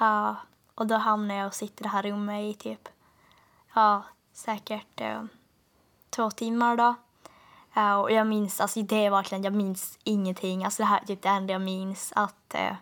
Uh, 0.02 0.34
och 0.76 0.88
då 0.88 0.95
hamnade 0.95 1.39
jag 1.39 1.47
och 1.47 1.54
sitter 1.54 1.84
i 1.84 1.84
det 1.84 1.89
här 1.89 2.04
rummet 2.04 2.41
i 2.41 2.54
typ, 2.54 2.89
ja, 3.73 3.95
uh, 3.95 4.04
säkert 4.34 5.02
uh, 5.02 5.23
två 6.10 6.32
timmar 6.32 6.78
då. 6.78 6.95
Eh, 7.76 7.95
och 7.95 8.12
jag 8.12 8.28
minns, 8.28 8.62
alltså 8.62 8.82
det 8.82 9.06
är 9.06 9.10
verkligen, 9.10 9.43
jag 9.43 9.54
minns 9.54 9.99
ingenting. 10.04 10.65
Alltså 10.65 10.84
det 10.84 10.88
här 10.88 11.02
är 11.02 11.06
typ 11.06 11.21
det 11.21 11.30
enda 11.30 11.54
jag 11.54 11.62
minns. 11.62 12.13
Att, 12.15 12.54
eh, 12.54 12.76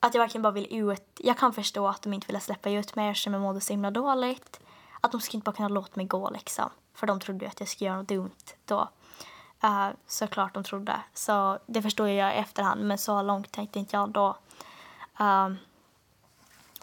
att 0.00 0.14
jag 0.14 0.20
verkligen 0.20 0.42
bara 0.42 0.52
vill 0.52 0.66
ut. 0.70 1.20
Jag 1.20 1.38
kan 1.38 1.52
förstå 1.52 1.88
att 1.88 2.02
de 2.02 2.12
inte 2.12 2.26
ville 2.26 2.40
släppa 2.40 2.70
ut 2.70 2.96
mig 2.96 3.08
eftersom 3.08 3.32
jag 3.32 3.42
mådde 3.42 3.60
så 3.60 3.72
himla 3.72 3.90
dåligt. 3.90 4.60
Att 5.00 5.12
de 5.12 5.20
skulle 5.20 5.38
inte 5.38 5.44
bara 5.44 5.56
kunna 5.56 5.68
låta 5.68 5.92
mig 5.94 6.06
gå 6.06 6.30
liksom. 6.30 6.70
För 6.94 7.06
de 7.06 7.20
trodde 7.20 7.44
ju 7.44 7.48
att 7.48 7.60
jag 7.60 7.68
skulle 7.68 7.88
göra 7.88 7.98
något 7.98 8.08
dumt 8.08 8.54
då. 8.64 8.88
Uh, 9.64 9.88
såklart 10.06 10.54
de 10.54 10.64
trodde. 10.64 11.00
Så 11.14 11.58
det 11.66 11.82
förstår 11.82 12.08
jag 12.08 12.34
i 12.34 12.38
efterhand. 12.38 12.86
Men 12.86 12.98
så 12.98 13.22
långt 13.22 13.52
tänkte 13.52 13.78
inte 13.78 13.96
jag 13.96 14.10
då. 14.10 14.36
Um, 15.18 15.58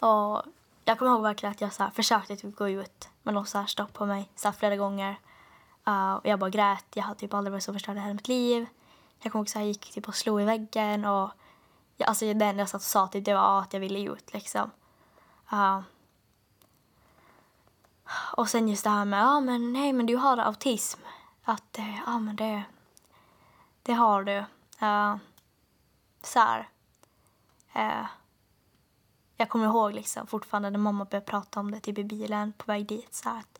och 0.00 0.42
jag 0.84 0.98
kommer 0.98 1.12
ihåg 1.12 1.22
verkligen 1.22 1.52
att 1.52 1.60
jag 1.60 1.72
så 1.72 1.82
här, 1.82 1.90
försökte 1.90 2.36
typ 2.36 2.56
gå 2.56 2.68
ut. 2.68 3.08
Men 3.22 3.34
de 3.34 3.46
så 3.46 3.58
här 3.58 3.66
stoppade 3.66 4.08
mig 4.08 4.30
så 4.34 4.48
här, 4.48 4.52
flera 4.52 4.76
gånger. 4.76 5.16
Uh, 5.88 6.14
och 6.14 6.26
jag 6.26 6.38
bara 6.38 6.50
grät. 6.50 6.84
Jag 6.94 7.02
hade 7.02 7.20
typ 7.20 7.34
aldrig 7.34 7.52
varit 7.52 7.64
så 7.64 7.72
förstörd 7.72 7.96
i 7.96 8.00
hela 8.00 8.14
mitt 8.14 8.28
liv. 8.28 8.66
Jag 9.20 9.32
kommer 9.32 9.40
ihåg 9.40 9.48
att 9.48 9.54
jag 9.54 9.66
gick 9.66 9.92
typ 9.92 10.08
och 10.08 10.14
slog 10.14 10.42
i 10.42 10.44
väggen. 10.44 11.04
Och 11.04 11.30
jag, 11.96 12.08
alltså, 12.08 12.24
det 12.24 12.30
enda 12.44 12.62
jag 12.62 12.68
satt 12.68 12.80
och 12.80 12.82
sa 12.82 13.06
typ, 13.06 13.24
det 13.24 13.34
var 13.34 13.60
att 13.60 13.72
jag 13.72 13.80
ville 13.80 14.12
ut. 14.12 14.32
Liksom. 14.32 14.70
Uh, 15.52 15.80
och 18.36 18.48
sen 18.48 18.68
just 18.68 18.84
det 18.84 18.90
här 18.90 19.04
med, 19.04 19.20
ja 19.20 19.40
men 19.40 19.72
nej 19.72 19.92
men 19.92 20.06
du 20.06 20.16
har 20.16 20.38
autism. 20.38 21.00
Att, 21.44 21.78
ja 22.06 22.18
men 22.18 22.36
det, 22.36 22.62
det 23.82 23.92
har 23.92 24.24
du. 24.24 24.38
Uh, 24.82 25.16
så 26.22 26.38
här. 26.38 26.68
Uh, 27.76 28.06
jag 29.36 29.48
kommer 29.48 29.66
ihåg 29.66 29.92
liksom 29.92 30.26
fortfarande 30.26 30.70
när 30.70 30.78
mamma 30.78 31.04
började 31.04 31.26
prata 31.26 31.60
om 31.60 31.70
det 31.70 31.80
typ 31.80 31.98
i 31.98 32.04
bilen 32.04 32.52
på 32.52 32.64
väg 32.66 32.86
dit. 32.86 33.14
Så 33.14 33.28
här 33.28 33.38
att, 33.38 33.58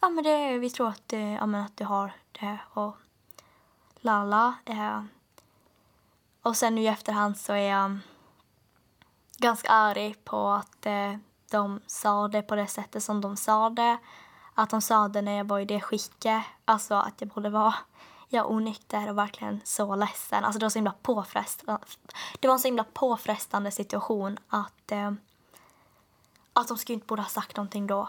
ja 0.00 0.08
men 0.08 0.24
det, 0.24 0.58
vi 0.58 0.70
tror 0.70 0.88
att, 0.88 1.12
ja, 1.12 1.46
men 1.46 1.54
att 1.54 1.76
du 1.76 1.84
har 1.84 2.12
det 2.32 2.58
och 2.72 2.96
lala. 3.96 4.54
Uh, 4.70 4.80
eh, 4.80 5.02
och 6.42 6.56
sen 6.56 6.74
nu 6.74 6.80
i 6.80 6.86
efterhand 6.86 7.36
så 7.38 7.52
är 7.52 7.70
jag 7.70 7.98
ganska 9.38 9.68
arg 9.68 10.14
på 10.24 10.48
att 10.48 10.86
de 11.50 11.80
sa 11.86 12.28
det 12.28 12.42
på 12.42 12.54
det 12.54 12.66
sättet 12.66 13.02
som 13.02 13.20
de 13.20 13.36
sa 13.36 13.70
det. 13.70 13.98
Att 14.60 14.70
de 14.70 14.80
sa 14.80 15.08
det 15.08 15.22
när 15.22 15.36
jag 15.36 15.44
var 15.44 15.58
i 15.58 15.64
det 15.64 15.80
skicket. 15.80 16.42
Alltså 16.64 16.94
att 16.94 17.14
jag 17.18 17.28
borde 17.28 17.50
vara 17.50 17.74
jag 18.28 18.50
onykter 18.50 19.10
och 19.10 19.18
verkligen 19.18 19.60
så 19.64 19.94
ledsen. 19.96 20.44
Alltså 20.44 20.58
det 20.58 20.64
var 20.64 20.70
så 20.70 20.78
himla 20.78 20.94
påfrestande. 21.02 21.80
Det 22.40 22.48
var 22.48 22.54
en 22.54 22.60
så 22.60 22.68
himla 22.68 22.84
påfrestande 22.84 23.70
situation 23.70 24.38
att, 24.48 24.92
eh, 24.92 25.12
att 26.52 26.68
de 26.68 26.78
skulle 26.78 26.94
inte 26.94 27.06
borde 27.06 27.22
ha 27.22 27.28
sagt 27.28 27.56
någonting 27.56 27.86
då. 27.86 28.08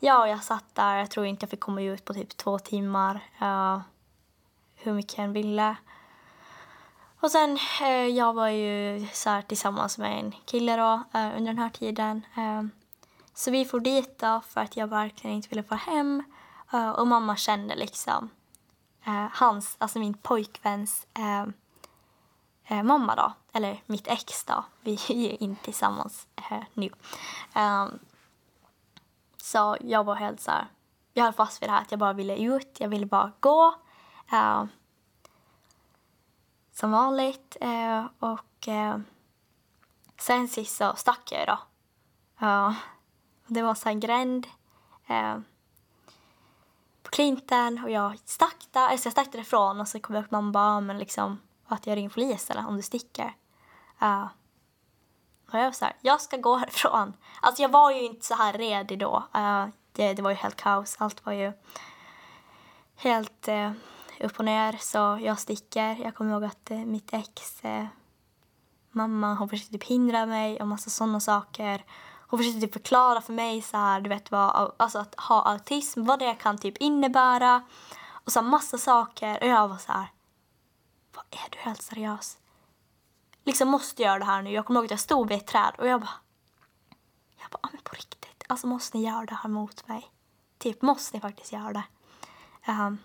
Ja, 0.00 0.28
jag 0.28 0.44
satt 0.44 0.74
där. 0.74 0.96
Jag 0.96 1.10
tror 1.10 1.26
inte 1.26 1.44
jag 1.44 1.50
fick 1.50 1.60
komma 1.60 1.82
ut 1.82 2.04
på 2.04 2.14
typ 2.14 2.36
två 2.36 2.58
timmar. 2.58 3.14
Uh, 3.42 3.80
hur 4.74 4.92
mycket 4.92 5.18
jag 5.18 5.24
än 5.24 5.32
ville. 5.32 5.76
Och 7.22 7.30
sen, 7.30 7.58
eh, 7.82 8.06
jag 8.06 8.32
var 8.32 8.48
ju 8.48 9.06
så 9.12 9.30
här 9.30 9.42
tillsammans 9.42 9.98
med 9.98 10.18
en 10.18 10.32
kille 10.44 10.76
då 10.76 11.02
eh, 11.18 11.36
under 11.36 11.52
den 11.52 11.58
här 11.58 11.70
tiden. 11.70 12.26
Eh, 12.36 12.62
så 13.34 13.50
vi 13.50 13.64
får 13.64 13.80
dit 13.80 14.18
då 14.18 14.40
för 14.48 14.60
att 14.60 14.76
jag 14.76 14.86
verkligen 14.86 15.36
inte 15.36 15.48
ville 15.48 15.62
få 15.62 15.74
hem. 15.74 16.22
Eh, 16.72 16.90
och 16.90 17.06
mamma 17.06 17.36
kände 17.36 17.76
liksom 17.76 18.30
eh, 19.06 19.26
hans, 19.32 19.76
alltså 19.78 19.98
min 19.98 20.14
pojkväns 20.14 21.06
eh, 21.14 21.42
eh, 22.64 22.82
mamma 22.82 23.14
då. 23.14 23.32
Eller 23.52 23.82
mitt 23.86 24.08
ex 24.08 24.44
då. 24.44 24.64
Vi 24.80 24.94
är 25.08 25.14
ju 25.14 25.36
inte 25.36 25.64
tillsammans 25.64 26.26
eh, 26.36 26.62
nu. 26.74 26.90
Eh, 27.54 27.86
så 29.36 29.76
jag 29.80 30.04
var 30.04 30.14
helt 30.14 30.40
så 30.40 30.50
här, 30.50 30.66
jag 31.12 31.24
höll 31.24 31.32
fast 31.32 31.62
vid 31.62 31.68
det 31.68 31.72
här 31.72 31.80
att 31.80 31.90
jag 31.90 32.00
bara 32.00 32.12
ville 32.12 32.36
ut. 32.36 32.76
Jag 32.80 32.88
ville 32.88 33.06
bara 33.06 33.32
gå. 33.40 33.74
Eh, 34.32 34.64
som 36.80 36.90
vanligt. 36.90 37.56
Eh, 37.60 38.06
och 38.18 38.68
eh, 38.68 38.98
sen 40.18 40.48
sist 40.48 40.76
så 40.76 40.92
stack 40.96 41.32
jag 41.32 41.40
ju 41.40 41.46
då. 41.46 41.58
Ja, 42.38 42.74
det 43.46 43.62
var 43.62 43.74
så 43.74 43.84
här 43.84 43.92
en 43.92 44.00
gränd 44.00 44.46
eh, 45.06 45.38
på 47.02 47.10
klinten 47.10 47.84
och 47.84 47.90
jag 47.90 48.18
stack 48.24 48.56
där, 48.70 48.88
alltså 48.88 49.06
jag 49.06 49.12
stack 49.12 49.32
därifrån 49.32 49.80
och 49.80 49.88
så 49.88 50.00
kom 50.00 50.14
jag 50.14 50.24
upp 50.24 50.30
mamma 50.30 50.52
bara, 50.52 50.64
ah, 50.64 50.80
men 50.80 50.98
liksom 50.98 51.40
att 51.66 51.86
jag 51.86 51.96
ringer 51.96 52.10
polis 52.10 52.50
eller 52.50 52.66
om 52.66 52.76
du 52.76 52.82
sticker. 52.82 53.34
Uh, 54.02 54.26
och 55.52 55.58
jag 55.58 55.64
var 55.64 55.72
så 55.72 55.84
här, 55.84 55.96
jag 56.00 56.20
ska 56.20 56.36
gå 56.36 56.56
härifrån. 56.56 57.12
Alltså 57.42 57.62
jag 57.62 57.68
var 57.68 57.90
ju 57.90 58.00
inte 58.00 58.26
så 58.26 58.34
här 58.34 58.52
redo 58.52 58.96
då. 58.96 59.24
Uh, 59.36 59.66
det, 59.92 60.14
det 60.14 60.22
var 60.22 60.30
ju 60.30 60.36
helt 60.36 60.56
kaos, 60.56 60.96
allt 60.98 61.26
var 61.26 61.32
ju 61.32 61.52
helt 62.96 63.48
uh, 63.48 63.72
upp 64.20 64.38
och 64.38 64.44
ner 64.44 64.76
så 64.80 65.18
jag 65.22 65.38
sticker. 65.38 65.96
Jag 66.02 66.14
kommer 66.14 66.32
ihåg 66.32 66.44
att 66.44 66.70
eh, 66.70 66.78
mitt 66.78 67.12
ex, 67.12 67.64
eh, 67.64 67.86
mamma, 68.90 69.34
hon 69.34 69.48
försökte 69.48 69.72
typ 69.72 69.84
hindra 69.84 70.26
mig 70.26 70.60
och 70.60 70.68
massa 70.68 70.90
sådana 70.90 71.20
saker. 71.20 71.84
Hon 72.28 72.38
försökte 72.38 72.60
typ 72.60 72.72
förklara 72.72 73.20
för 73.20 73.32
mig 73.32 73.62
så 73.62 73.76
här, 73.76 74.00
du 74.00 74.08
vet 74.08 74.30
vad, 74.30 74.72
alltså 74.76 74.98
att 74.98 75.14
ha 75.14 75.42
autism, 75.42 76.04
vad 76.04 76.18
det 76.18 76.34
kan 76.34 76.58
typ 76.58 76.76
innebära. 76.76 77.62
Och 78.24 78.32
så 78.32 78.40
här 78.40 78.46
massa 78.46 78.78
saker. 78.78 79.38
Och 79.42 79.48
jag 79.48 79.68
var 79.68 79.76
så 79.76 79.92
här, 79.92 80.12
vad 81.14 81.24
är 81.30 81.50
du 81.50 81.58
helt 81.58 81.82
seriös? 81.82 82.38
Liksom 83.44 83.68
måste 83.68 84.02
jag 84.02 84.08
göra 84.10 84.18
det 84.18 84.24
här 84.24 84.42
nu. 84.42 84.50
Jag 84.50 84.66
kommer 84.66 84.80
ihåg 84.80 84.84
att 84.84 84.90
jag 84.90 85.00
stod 85.00 85.28
vid 85.28 85.38
ett 85.38 85.46
träd 85.46 85.72
och 85.78 85.86
jag 85.86 86.00
bara, 86.00 86.10
jag 87.40 87.50
bara, 87.50 87.58
ah, 87.62 87.68
men 87.72 87.82
på 87.82 87.94
riktigt, 87.94 88.44
alltså 88.48 88.66
måste 88.66 88.96
ni 88.98 89.04
göra 89.06 89.26
det 89.26 89.34
här 89.34 89.50
mot 89.50 89.88
mig? 89.88 90.10
Typ, 90.58 90.82
måste 90.82 91.16
ni 91.16 91.20
faktiskt 91.20 91.52
göra 91.52 91.72
det? 91.72 91.84
Um, 92.72 92.98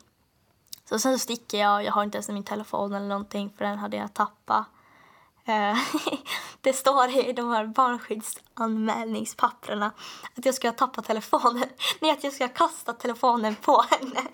så 0.95 0.99
sen 0.99 1.19
så 1.19 1.21
sticker 1.23 1.57
jag, 1.57 1.83
jag 1.83 1.91
har 1.91 2.03
inte 2.03 2.17
ens 2.17 2.29
min 2.29 2.43
telefon 2.43 2.93
eller 2.93 3.07
någonting 3.07 3.53
för 3.57 3.65
den 3.65 3.79
hade 3.79 3.97
jag 3.97 4.13
tappat. 4.13 4.65
Eh, 5.45 5.77
det 6.61 6.73
står 6.73 7.09
i 7.09 7.33
de 7.33 7.49
här 7.49 7.65
barnskyddsanmälningspapperna 7.65 9.91
att 10.37 10.45
jag 10.45 10.55
ska 10.55 10.67
ha 10.67 10.73
tappat 10.73 11.05
telefonen. 11.05 11.69
Nej, 12.01 12.11
att 12.11 12.23
jag 12.23 12.33
ska 12.33 12.43
ha 12.43 12.53
kastat 12.53 12.99
telefonen 12.99 13.55
på 13.55 13.85
henne. 13.89 14.21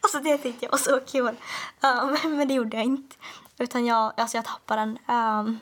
Alltså 0.00 0.18
det 0.18 0.38
tyckte 0.38 0.64
jag 0.64 0.70
var 0.70 0.78
så 0.78 1.00
kul. 1.00 1.36
Um, 1.80 2.16
men 2.36 2.48
det 2.48 2.54
gjorde 2.54 2.76
jag 2.76 2.86
inte. 2.86 3.16
Utan 3.58 3.86
jag, 3.86 4.12
alltså 4.16 4.36
jag 4.36 4.44
tappade 4.44 4.80
den. 4.80 4.98
Um, 5.16 5.58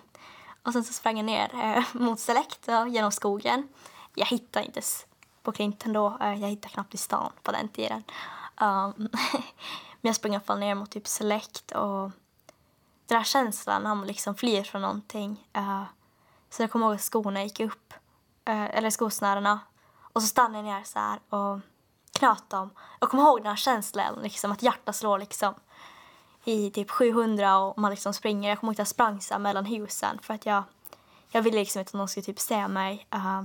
och 0.62 0.72
sen 0.72 0.84
så 0.84 0.92
sprang 0.92 1.16
jag 1.16 1.24
ner 1.24 1.54
uh, 1.54 1.84
mot 1.92 2.20
Select 2.20 2.68
uh, 2.68 2.88
genom 2.88 3.12
skogen. 3.12 3.68
Jag 4.14 4.26
hittade 4.26 4.66
inte 4.66 4.80
på 5.42 5.52
Clinton 5.52 5.92
då. 5.92 6.18
Uh, 6.22 6.40
jag 6.40 6.48
hittade 6.48 6.74
knappt 6.74 6.94
i 6.94 6.96
stan 6.96 7.32
på 7.42 7.52
den 7.52 7.68
tiden. 7.68 8.02
Um, 8.60 9.08
men 10.06 10.10
jag 10.10 10.16
sprang 10.16 10.32
i 10.32 10.36
alla 10.36 10.44
fall 10.44 10.58
ner 10.58 10.74
mot 10.74 10.90
typ 10.90 11.06
Select 11.06 11.70
och 11.70 12.10
den 13.06 13.18
där 13.18 13.24
känslan 13.24 13.82
när 13.82 13.94
man 13.94 14.06
liksom 14.06 14.34
flyr 14.34 14.62
från 14.62 14.82
någonting. 14.82 15.48
Uh, 15.56 15.82
så 16.50 16.62
jag 16.62 16.70
kommer 16.70 16.86
ihåg 16.86 16.94
att 16.94 17.00
skorna 17.00 17.44
gick 17.44 17.60
upp, 17.60 17.94
uh, 18.48 18.76
eller 18.76 18.90
skosnörena. 18.90 19.60
Och 20.12 20.22
så 20.22 20.28
stannade 20.28 20.68
jag 20.68 20.76
ner 20.76 20.84
så 20.84 20.98
här 20.98 21.20
och 21.28 21.60
knöt 22.12 22.50
dem. 22.50 22.70
Jag 23.00 23.10
kommer 23.10 23.22
ihåg 23.22 23.38
den 23.38 23.46
här 23.46 23.56
känslan, 23.56 24.18
liksom, 24.22 24.52
att 24.52 24.62
hjärtat 24.62 24.96
slår 24.96 25.18
liksom 25.18 25.54
i 26.44 26.70
typ 26.70 26.90
700 26.90 27.58
och 27.58 27.78
man 27.78 27.90
liksom 27.90 28.14
springer. 28.14 28.48
Jag 28.48 28.60
kommer 28.60 28.70
ihåg 28.70 28.74
att 28.74 28.78
jag 28.78 28.88
sprang 28.88 29.20
så 29.20 29.38
mellan 29.38 29.64
husen 29.64 30.18
för 30.22 30.34
att 30.34 30.46
jag, 30.46 30.62
jag 31.30 31.42
ville 31.42 31.58
liksom 31.58 31.80
inte 31.80 31.90
att 31.90 31.94
någon 31.94 32.08
skulle 32.08 32.24
typ 32.24 32.40
se 32.40 32.68
mig. 32.68 33.06
Uh, 33.14 33.42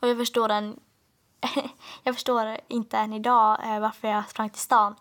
och 0.00 0.08
jag 0.08 0.16
förstår 0.16 0.48
den 0.48 0.80
jag 2.02 2.14
förstår 2.14 2.60
inte 2.68 2.98
än 2.98 3.12
idag 3.12 3.58
eh, 3.64 3.80
varför 3.80 4.08
jag 4.08 4.30
sprang 4.30 4.50
till 4.50 4.60
stan 4.60 4.94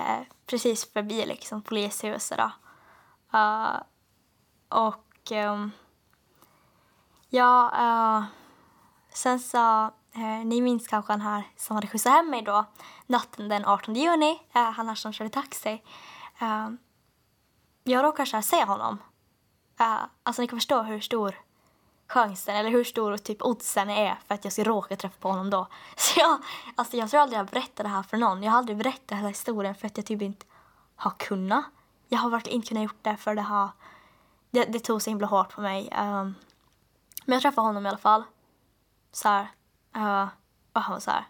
eh, 0.00 0.26
precis 0.46 0.92
förbi 0.92 1.26
liksom, 1.26 1.62
polishuset. 1.62 2.38
Då. 2.38 2.50
Uh, 3.38 3.80
och 4.68 5.32
um, 5.32 5.70
ja, 7.28 7.72
uh, 7.80 8.24
sen 9.14 9.40
så, 9.40 9.84
uh, 10.16 10.44
ni 10.44 10.60
minns 10.60 10.88
kanske 10.88 11.12
han 11.12 11.20
här 11.20 11.44
som 11.56 11.76
hade 11.76 11.88
skjutsat 11.88 12.12
hem 12.12 12.30
mig 12.30 12.42
då 12.42 12.64
natten 13.06 13.48
den 13.48 13.64
18 13.64 13.94
juni, 13.94 14.42
han 14.52 14.88
här 14.88 14.94
som 14.94 15.12
körde 15.12 15.30
taxi. 15.30 15.82
jag 17.84 18.04
råkade 18.04 18.26
så 18.26 18.36
här 18.36 18.42
se 18.42 18.64
honom 18.64 18.98
Uh, 19.80 20.04
alltså 20.22 20.42
ni 20.42 20.48
kan 20.48 20.58
förstå 20.58 20.82
hur 20.82 21.00
stor 21.00 21.34
chansen 22.10 22.56
eller 22.56 22.70
hur 22.70 22.84
stor 22.84 23.16
typ 23.16 23.42
oddsen 23.42 23.90
är 23.90 24.18
för 24.26 24.34
att 24.34 24.44
jag 24.44 24.52
ska 24.52 24.64
råka 24.64 24.96
träffa 24.96 25.16
på 25.20 25.28
honom 25.28 25.50
då. 25.50 25.66
Så 25.96 26.20
jag, 26.20 26.38
alltså 26.74 26.96
jag 26.96 27.10
tror 27.10 27.20
aldrig 27.20 27.38
jag 27.38 27.46
berättat 27.46 27.76
det 27.76 27.88
här 27.88 28.02
för 28.02 28.16
någon. 28.16 28.42
Jag 28.42 28.50
har 28.50 28.58
aldrig 28.58 28.78
berättat 28.78 29.18
hela 29.18 29.28
historien 29.28 29.74
för 29.74 29.86
att 29.86 29.96
jag 29.96 30.06
typ 30.06 30.22
inte 30.22 30.46
har 30.96 31.10
kunnat. 31.10 31.64
Jag 32.08 32.18
har 32.18 32.30
verkligen 32.30 32.56
inte 32.56 32.68
kunnat 32.68 32.82
gjort 32.84 33.02
det 33.02 33.16
för 33.16 33.34
det 33.34 33.42
har 33.42 33.68
det, 34.50 34.64
det 34.64 34.80
tog 34.80 35.02
så 35.02 35.10
himla 35.10 35.26
hårt 35.26 35.54
på 35.54 35.60
mig. 35.60 35.88
Um, 35.98 36.34
men 37.24 37.34
jag 37.34 37.42
träffade 37.42 37.66
honom 37.66 37.86
i 37.86 37.88
alla 37.88 37.98
fall. 37.98 38.22
Så 39.12 39.28
här, 39.28 39.48
eh, 39.96 40.02
uh, 40.02 40.28
och 40.72 40.80
han 40.80 40.92
var 40.92 41.00
så 41.00 41.10
här. 41.10 41.24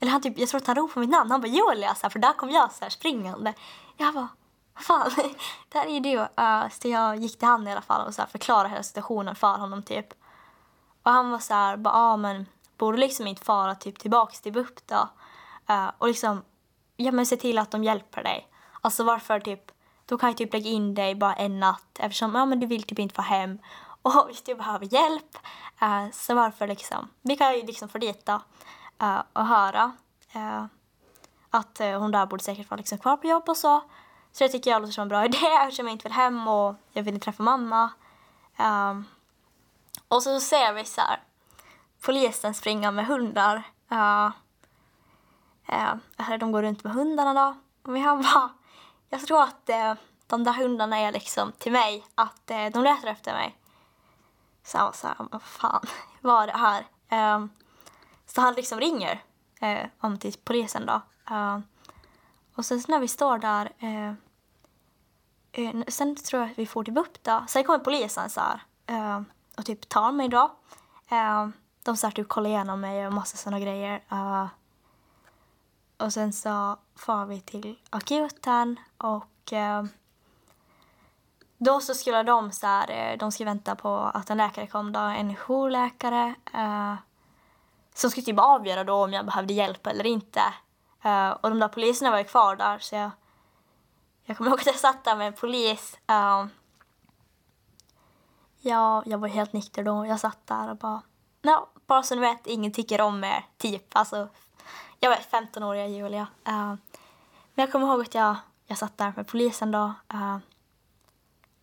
Eller 0.00 0.12
han 0.12 0.22
typ, 0.22 0.38
jag 0.38 0.48
tror 0.48 0.60
att 0.60 0.66
han 0.66 0.76
ropade 0.76 1.00
mitt 1.00 1.10
namn. 1.10 1.30
Han 1.30 1.40
bara 1.40 1.48
Julia, 1.48 1.94
så 1.94 2.02
här, 2.02 2.10
för 2.10 2.18
där 2.18 2.32
kom 2.32 2.50
jag 2.50 2.72
så 2.72 2.84
här 2.84 2.90
springande. 2.90 3.54
Jag 3.96 4.14
bara, 4.14 4.28
Fan, 4.74 5.10
det 5.68 5.78
här 5.78 5.86
är 5.86 5.90
ju 5.90 6.00
du. 6.00 6.16
Uh, 6.16 6.28
eh, 6.36 6.68
så 6.68 6.88
jag 6.88 7.16
gick 7.16 7.38
till 7.38 7.48
han 7.48 7.68
i 7.68 7.72
alla 7.72 7.82
fall 7.82 8.06
och 8.06 8.14
så 8.14 8.22
här, 8.22 8.28
förklarade 8.28 8.68
hela 8.68 8.82
situationen 8.82 9.34
för 9.34 9.56
honom 9.56 9.82
typ. 9.82 10.06
Och 11.02 11.10
han 11.10 11.30
var 11.30 11.38
så 11.38 11.54
här, 11.54 11.76
bara, 11.76 11.94
ah, 11.94 12.16
men 12.16 12.46
borde 12.76 12.98
liksom 12.98 13.26
inte 13.26 13.42
fara 13.42 13.74
typ 13.74 13.98
tillbaks 13.98 14.40
till 14.40 14.52
BUP 14.52 14.86
då? 14.86 15.08
Uh, 15.70 15.90
och 15.98 16.08
liksom, 16.08 16.42
ja 16.96 17.12
men 17.12 17.26
se 17.26 17.36
till 17.36 17.58
att 17.58 17.70
de 17.70 17.84
hjälper 17.84 18.22
dig. 18.22 18.48
Alltså 18.80 19.04
varför 19.04 19.40
typ, 19.40 19.70
då 20.06 20.18
kan 20.18 20.28
jag 20.28 20.36
typ 20.36 20.52
lägga 20.52 20.70
in 20.70 20.94
dig 20.94 21.14
bara 21.14 21.34
en 21.34 21.60
natt 21.60 21.98
eftersom 21.98 22.34
ja, 22.34 22.46
men 22.46 22.60
du 22.60 22.66
vill 22.66 22.82
typ 22.82 22.98
inte 22.98 23.14
få 23.14 23.22
hem 23.22 23.58
och 24.02 24.26
visst, 24.28 24.46
du 24.46 24.54
behöver 24.54 24.94
hjälp 24.94 25.38
uh, 25.82 26.10
så 26.12 26.34
varför 26.34 26.66
liksom, 26.66 27.08
vi 27.22 27.36
kan 27.36 27.56
ju 27.56 27.66
liksom 27.66 27.88
få 27.88 27.98
dit 27.98 28.28
uh, 28.28 29.22
och 29.32 29.46
höra 29.46 29.92
uh, 30.36 30.64
att 31.50 31.78
hon 31.78 32.10
där 32.10 32.26
borde 32.26 32.42
säkert 32.42 32.70
vara 32.70 32.78
liksom 32.78 32.98
kvar 32.98 33.16
på 33.16 33.26
jobb 33.26 33.48
och 33.48 33.56
så. 33.56 33.82
Så 34.32 34.44
det 34.44 34.48
tycker 34.48 34.70
jag 34.70 34.82
låter 34.82 34.92
som 34.92 35.02
en 35.02 35.08
bra 35.08 35.24
idé 35.24 35.46
eftersom 35.46 35.86
jag 35.86 35.94
inte 35.94 36.08
vill 36.08 36.12
hem 36.12 36.48
och 36.48 36.74
jag 36.92 37.02
vill 37.02 37.14
inte 37.14 37.24
träffa 37.24 37.42
mamma. 37.42 37.90
Um, 38.58 39.04
och 40.08 40.22
så 40.22 40.40
ser 40.40 40.72
vi 40.72 40.84
så 40.84 41.00
här, 41.00 41.22
polisen 42.00 42.54
springa 42.54 42.90
med 42.90 43.06
hundar. 43.06 43.62
Uh, 43.92 44.30
uh, 45.72 46.38
de 46.38 46.52
går 46.52 46.62
runt 46.62 46.84
med 46.84 46.92
hundarna 46.92 47.34
då. 47.34 47.56
Och 47.90 47.98
jag 47.98 48.22
bara, 48.22 48.50
jag 49.08 49.26
tror 49.26 49.42
att 49.42 49.70
uh, 49.70 49.94
de 50.26 50.44
där 50.44 50.52
hundarna 50.52 50.98
är 50.98 51.12
liksom 51.12 51.52
till 51.52 51.72
mig, 51.72 52.06
att 52.14 52.50
uh, 52.50 52.66
de 52.72 52.84
letar 52.84 53.08
efter 53.08 53.32
mig. 53.32 53.56
Så 54.62 54.78
han 54.78 54.86
var 54.86 54.92
så 54.92 55.06
här, 55.06 55.16
vad 55.30 55.42
fan 55.42 55.86
var 56.20 56.46
det 56.46 56.56
här? 56.56 56.80
Uh, 57.12 57.46
så 58.26 58.40
han 58.40 58.54
liksom 58.54 58.80
ringer 58.80 59.22
uh, 59.62 59.86
om 60.00 60.18
till 60.18 60.34
polisen 60.44 60.86
då. 60.86 61.02
Uh, 61.30 61.58
och 62.54 62.64
sen 62.64 62.82
när 62.88 63.00
vi 63.00 63.08
står 63.08 63.38
där, 63.38 63.72
eh, 63.78 64.12
eh 65.52 65.84
sen 65.88 66.16
tror 66.16 66.42
jag 66.42 66.50
att 66.50 66.58
vi 66.58 66.66
får 66.66 66.84
typ 66.84 66.86
till 66.86 66.94
BUP 66.94 67.22
då. 67.22 67.44
Sen 67.48 67.64
kommer 67.64 67.78
polisen 67.78 68.30
så 68.30 68.40
här, 68.40 68.62
eh, 68.86 69.22
och 69.58 69.66
typ 69.66 69.88
tar 69.88 70.12
mig 70.12 70.28
då. 70.28 70.56
Eh, 71.10 71.48
de 71.82 71.96
så 71.96 72.06
här, 72.06 72.14
typ 72.14 72.28
kollar 72.28 72.50
igenom 72.50 72.80
mig 72.80 73.06
och 73.06 73.12
massa 73.12 73.36
sådana 73.36 73.60
grejer. 73.60 74.02
Eh, 74.10 74.46
och 75.96 76.12
sen 76.12 76.32
så 76.32 76.76
far 76.96 77.26
vi 77.26 77.40
till 77.40 77.78
akuten 77.90 78.76
och 78.96 79.52
då 81.58 81.80
så 81.80 81.94
skulle 81.94 82.22
de 82.22 82.52
så 82.52 82.66
här, 82.66 83.16
de 83.16 83.32
skulle 83.32 83.50
vänta 83.50 83.76
på 83.76 83.96
att 83.96 84.30
en 84.30 84.36
läkare 84.36 84.66
kom 84.66 84.92
då, 84.92 85.00
en 85.00 85.36
jourläkare. 85.36 86.34
Uh, 86.54 86.94
som 87.94 88.10
skulle 88.10 88.24
typ 88.24 88.38
avgöra 88.38 88.84
då 88.84 88.94
om 88.94 89.12
jag 89.12 89.26
behövde 89.26 89.54
hjälp 89.54 89.86
eller 89.86 90.06
inte. 90.06 90.40
Uh, 91.04 91.30
och 91.30 91.50
de 91.50 91.58
där 91.58 91.68
poliserna 91.68 92.10
var 92.10 92.18
ju 92.18 92.24
kvar 92.24 92.56
där 92.56 92.78
så 92.78 92.94
jag, 92.94 93.10
jag 94.24 94.36
kommer 94.36 94.50
ihåg 94.50 94.60
att 94.60 94.66
jag 94.66 94.74
satt 94.74 95.04
där 95.04 95.16
med 95.16 95.26
en 95.26 95.32
polis. 95.32 95.98
Uh, 96.10 96.46
ja, 98.60 99.02
jag 99.06 99.18
var 99.18 99.28
helt 99.28 99.52
nykter 99.52 99.84
då. 99.84 100.06
Jag 100.06 100.20
satt 100.20 100.46
där 100.46 100.70
och 100.70 100.76
bara, 100.76 101.02
no, 101.42 101.68
bara 101.86 102.02
så 102.02 102.14
ni 102.14 102.20
vet, 102.20 102.46
ingen 102.46 102.72
tycker 102.72 103.00
om 103.00 103.24
er, 103.24 103.46
typ. 103.58 103.86
Alltså, 103.92 104.28
jag 105.00 105.10
var 105.10 105.16
15-åriga 105.16 105.86
Julia. 105.86 106.26
Uh, 106.48 106.74
men 107.54 107.64
jag 107.64 107.72
kommer 107.72 107.86
ihåg 107.86 108.00
att 108.00 108.14
jag, 108.14 108.36
jag 108.66 108.78
satt 108.78 108.98
där 108.98 109.12
med 109.16 109.26
polisen 109.26 109.70
då. 109.70 109.94
Uh, 110.14 110.38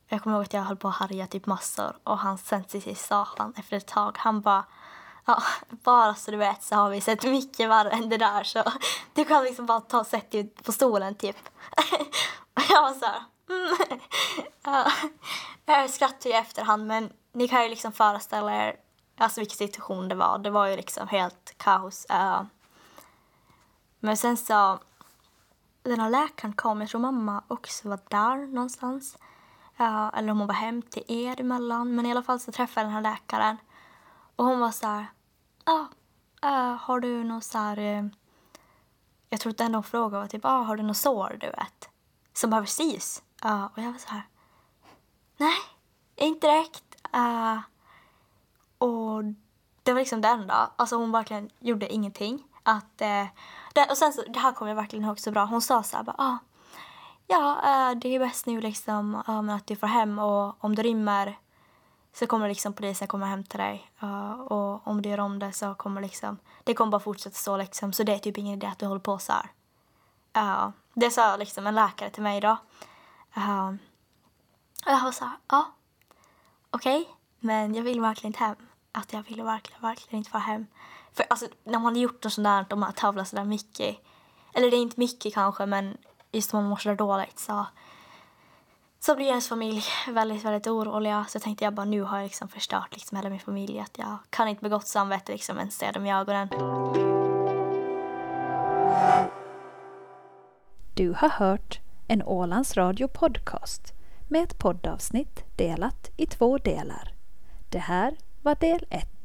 jag 0.08 0.24
kommer 0.24 0.36
ihåg 0.36 0.46
att 0.46 0.54
jag 0.54 0.62
höll 0.62 0.78
på 0.78 0.88
att 0.88 0.96
harja 0.96 1.28
typ 1.28 1.46
massor 1.46 1.98
och 2.04 2.18
han 2.18 2.38
sen 2.38 2.64
till 2.64 2.82
sist 2.82 3.08
sa 3.08 3.28
han 3.38 3.54
efter 3.58 3.78
ett 3.78 3.88
tag, 3.88 4.18
han 4.18 4.42
bara 4.42 4.66
Ja, 5.28 5.44
bara 5.70 6.16
så 6.16 6.32
du 6.32 6.38
vet 6.38 6.64
så 6.64 6.76
har 6.76 6.90
vi 6.90 7.02
sett 7.02 7.24
mycket 7.24 7.70
värre 7.70 7.90
än 7.90 8.10
det 8.10 8.18
där 8.18 8.44
så 8.44 8.64
du 9.14 9.26
kan 9.26 9.44
liksom 9.44 9.66
bara 9.66 9.82
ta 9.82 10.00
och 10.00 10.08
sätta 10.08 10.38
dig 10.38 10.54
på 10.64 10.72
stolen 10.72 11.16
typ. 11.16 11.38
och 12.54 12.64
jag 12.70 12.82
var 12.82 12.94
så 12.94 13.06
här, 13.06 13.24
mm. 13.50 14.00
ja. 14.64 14.92
Jag 15.66 15.90
skrattar 15.90 16.30
ju 16.30 16.36
i 16.36 16.40
efterhand 16.40 16.88
men 16.88 17.14
ni 17.34 17.48
kan 17.48 17.64
ju 17.64 17.70
liksom 17.70 17.92
föreställa 17.92 18.68
er 18.68 18.76
alltså 19.18 19.42
vilken 19.42 19.58
situation 19.58 20.08
det 20.08 20.16
var. 20.16 20.38
Det 20.38 20.50
var 20.50 20.68
ju 20.68 20.76
liksom 20.76 21.08
helt 21.08 21.54
kaos. 21.58 22.06
Men 24.00 24.18
sen 24.18 24.38
så, 24.38 24.80
den 25.84 26.00
här 26.00 26.10
läkaren 26.10 26.54
kom, 26.54 26.82
jag 26.82 26.90
tror 26.90 27.02
mamma 27.02 27.44
också 27.48 27.90
var 27.90 28.00
där 28.10 28.54
någonstans. 28.54 29.18
Eller 30.14 30.32
om 30.32 30.40
hon 30.40 30.48
var 30.48 30.56
hem 30.56 30.82
till 30.82 31.04
er 31.08 31.42
emellan. 31.42 31.96
Men 31.96 32.06
i 32.06 32.12
alla 32.12 32.24
fall 32.24 32.40
så 32.40 32.52
träffade 32.52 32.86
jag 32.86 32.96
den 32.96 33.04
här 33.04 33.14
läkaren. 33.14 33.58
Och 34.36 34.46
hon 34.46 34.60
var 34.60 34.72
så 34.72 34.88
här, 34.88 35.06
ah, 35.68 35.86
äh, 36.42 36.76
har 36.76 37.00
du 37.00 37.24
något 37.24 37.44
så 37.44 37.58
här... 37.58 37.80
Uh, 37.80 38.10
jag 39.30 39.40
tror 39.40 39.52
att 39.52 39.58
den 39.58 39.72
de 39.72 39.84
frågade 39.84 40.22
var 40.22 40.28
typ, 40.28 40.46
ah, 40.46 40.62
har 40.62 40.78
du 40.78 40.84
något 40.84 40.98
sår 40.98 41.38
du 41.40 41.48
vet? 41.48 41.90
Som 42.34 42.50
behöver 42.50 42.68
sys? 42.68 43.24
Uh, 43.46 43.66
och 43.66 43.78
jag 43.78 43.92
var 43.92 44.00
så 44.00 44.10
här, 44.10 44.22
nej, 45.38 45.58
inte 46.16 46.48
direkt. 46.48 46.84
Uh, 47.16 47.60
och 48.78 49.24
det 49.84 49.94
var 49.94 50.00
liksom 50.00 50.22
det 50.22 50.28
enda. 50.28 50.72
Alltså 50.76 50.96
hon 50.96 51.12
verkligen 51.12 51.50
gjorde 51.60 51.94
ingenting. 51.94 52.44
Att, 52.64 53.02
uh, 53.02 53.28
det, 53.74 53.88
och 53.90 53.98
sen 53.98 54.14
så, 54.14 54.22
det 54.22 54.40
här 54.40 54.52
kommer 54.52 54.72
jag 54.72 54.76
verkligen 54.76 55.06
ihåg 55.06 55.20
så 55.20 55.32
bra. 55.32 55.46
Hon 55.46 55.62
sa 55.62 55.84
så 55.84 55.98
här, 55.98 56.04
bara, 56.04 56.16
ah, 56.18 56.38
ja, 57.28 57.58
uh, 57.64 58.00
det 58.00 58.16
är 58.16 58.20
bäst 58.20 58.46
nu 58.46 58.62
liksom 58.62 59.16
uh, 59.16 59.56
att 59.56 59.68
du 59.68 59.76
får 59.76 59.88
hem 59.88 60.20
och 60.20 60.64
om 60.64 60.76
du 60.76 60.84
rymmer 60.84 61.38
så 62.20 62.28
kommer 62.28 62.48
liksom 62.48 62.74
polisen 62.74 63.08
komma 63.08 63.26
hem 63.26 63.44
till 63.44 63.60
dig. 63.60 63.92
Uh, 64.04 64.32
och 64.32 64.88
om 64.88 65.02
du 65.02 65.10
gör 65.10 65.20
om 65.20 65.40
det 65.40 65.52
så 65.52 65.76
kommer 65.76 66.02
liksom, 66.02 66.38
det 66.64 66.74
kommer 66.74 66.92
bara 66.92 67.00
fortsätta 67.00 67.36
så 67.36 67.58
liksom. 67.58 67.94
Så 67.94 68.04
det 68.04 68.14
är 68.14 68.20
typ 68.20 68.38
ingen 68.38 68.58
idé 68.58 68.68
att 68.68 68.80
du 68.80 68.86
håller 68.86 69.02
på 69.02 69.20
så 69.20 69.34
här. 69.34 69.50
Uh, 70.38 70.70
det 70.94 71.12
sa 71.12 71.38
liksom 71.38 71.68
en 71.68 71.76
läkare 71.76 72.10
till 72.10 72.24
mig 72.24 72.42
då. 72.42 72.58
Uh, 73.38 73.68
och 74.86 74.92
jag 74.92 75.04
var 75.04 75.12
så 75.12 75.26
här, 75.26 75.38
ja, 75.48 75.66
okej, 76.72 77.02
okay, 77.02 77.14
men 77.40 77.76
jag 77.76 77.84
vill 77.84 78.02
verkligen 78.02 78.30
inte 78.30 78.44
hem. 78.44 78.56
Att 78.92 79.14
jag 79.14 79.24
ville 79.24 79.44
verkligen, 79.44 79.82
verkligen 79.82 80.18
inte 80.18 80.32
vara 80.32 80.44
hem. 80.44 80.68
För 81.14 81.26
alltså, 81.30 81.48
när 81.64 81.80
man 81.80 81.96
har 81.96 82.02
gjort 82.02 82.24
något 82.24 82.34
sånt 82.34 82.46
där, 82.46 82.66
de 82.70 82.84
har 82.84 82.92
tävlat 82.92 83.28
sådär 83.28 83.46
mycket, 83.46 83.98
eller 84.54 84.72
det 84.72 84.78
är 84.78 84.82
inte 84.82 85.00
mycket 85.00 85.34
kanske, 85.34 85.66
men 85.66 85.98
just 86.32 86.54
om 86.54 86.60
man 86.60 86.70
mår 86.70 86.78
sådär 86.78 86.96
dåligt 86.96 87.40
så 87.40 87.66
så 89.08 89.16
blir 89.16 89.26
ens 89.26 89.50
familj 89.50 89.84
väldigt, 90.08 90.46
väldigt 90.46 90.68
oroliga. 90.68 91.26
Så 91.30 91.40
tänkte 91.40 91.64
jag 91.64 91.74
bara 91.74 91.86
nu 91.86 92.02
har 92.02 92.18
jag 92.18 92.24
liksom 92.24 92.48
förstört 92.48 92.94
liksom 92.94 93.18
hela 93.18 93.30
min 93.30 93.40
familj. 93.40 93.80
Att 93.80 93.98
jag 93.98 94.18
kan 94.30 94.48
inte 94.48 94.62
med 94.62 94.72
gott 94.72 94.88
samvete 94.88 95.32
liksom 95.32 95.58
ens 95.58 95.78
se 95.78 95.92
dem 95.92 96.06
i 96.06 96.14
ögonen. 96.14 96.48
Du 100.94 101.14
har 101.18 101.30
hört 101.30 101.80
en 102.08 102.24
Ålands 102.24 102.78
Radio 102.78 103.08
podcast 103.08 103.94
med 104.28 104.44
ett 104.44 104.58
poddavsnitt 104.58 105.44
delat 105.56 106.12
i 106.18 106.26
två 106.26 106.58
delar. 106.58 107.14
Det 107.70 107.80
här 107.80 108.18
var 108.42 108.56
del 108.56 108.86
ett. 108.90 109.17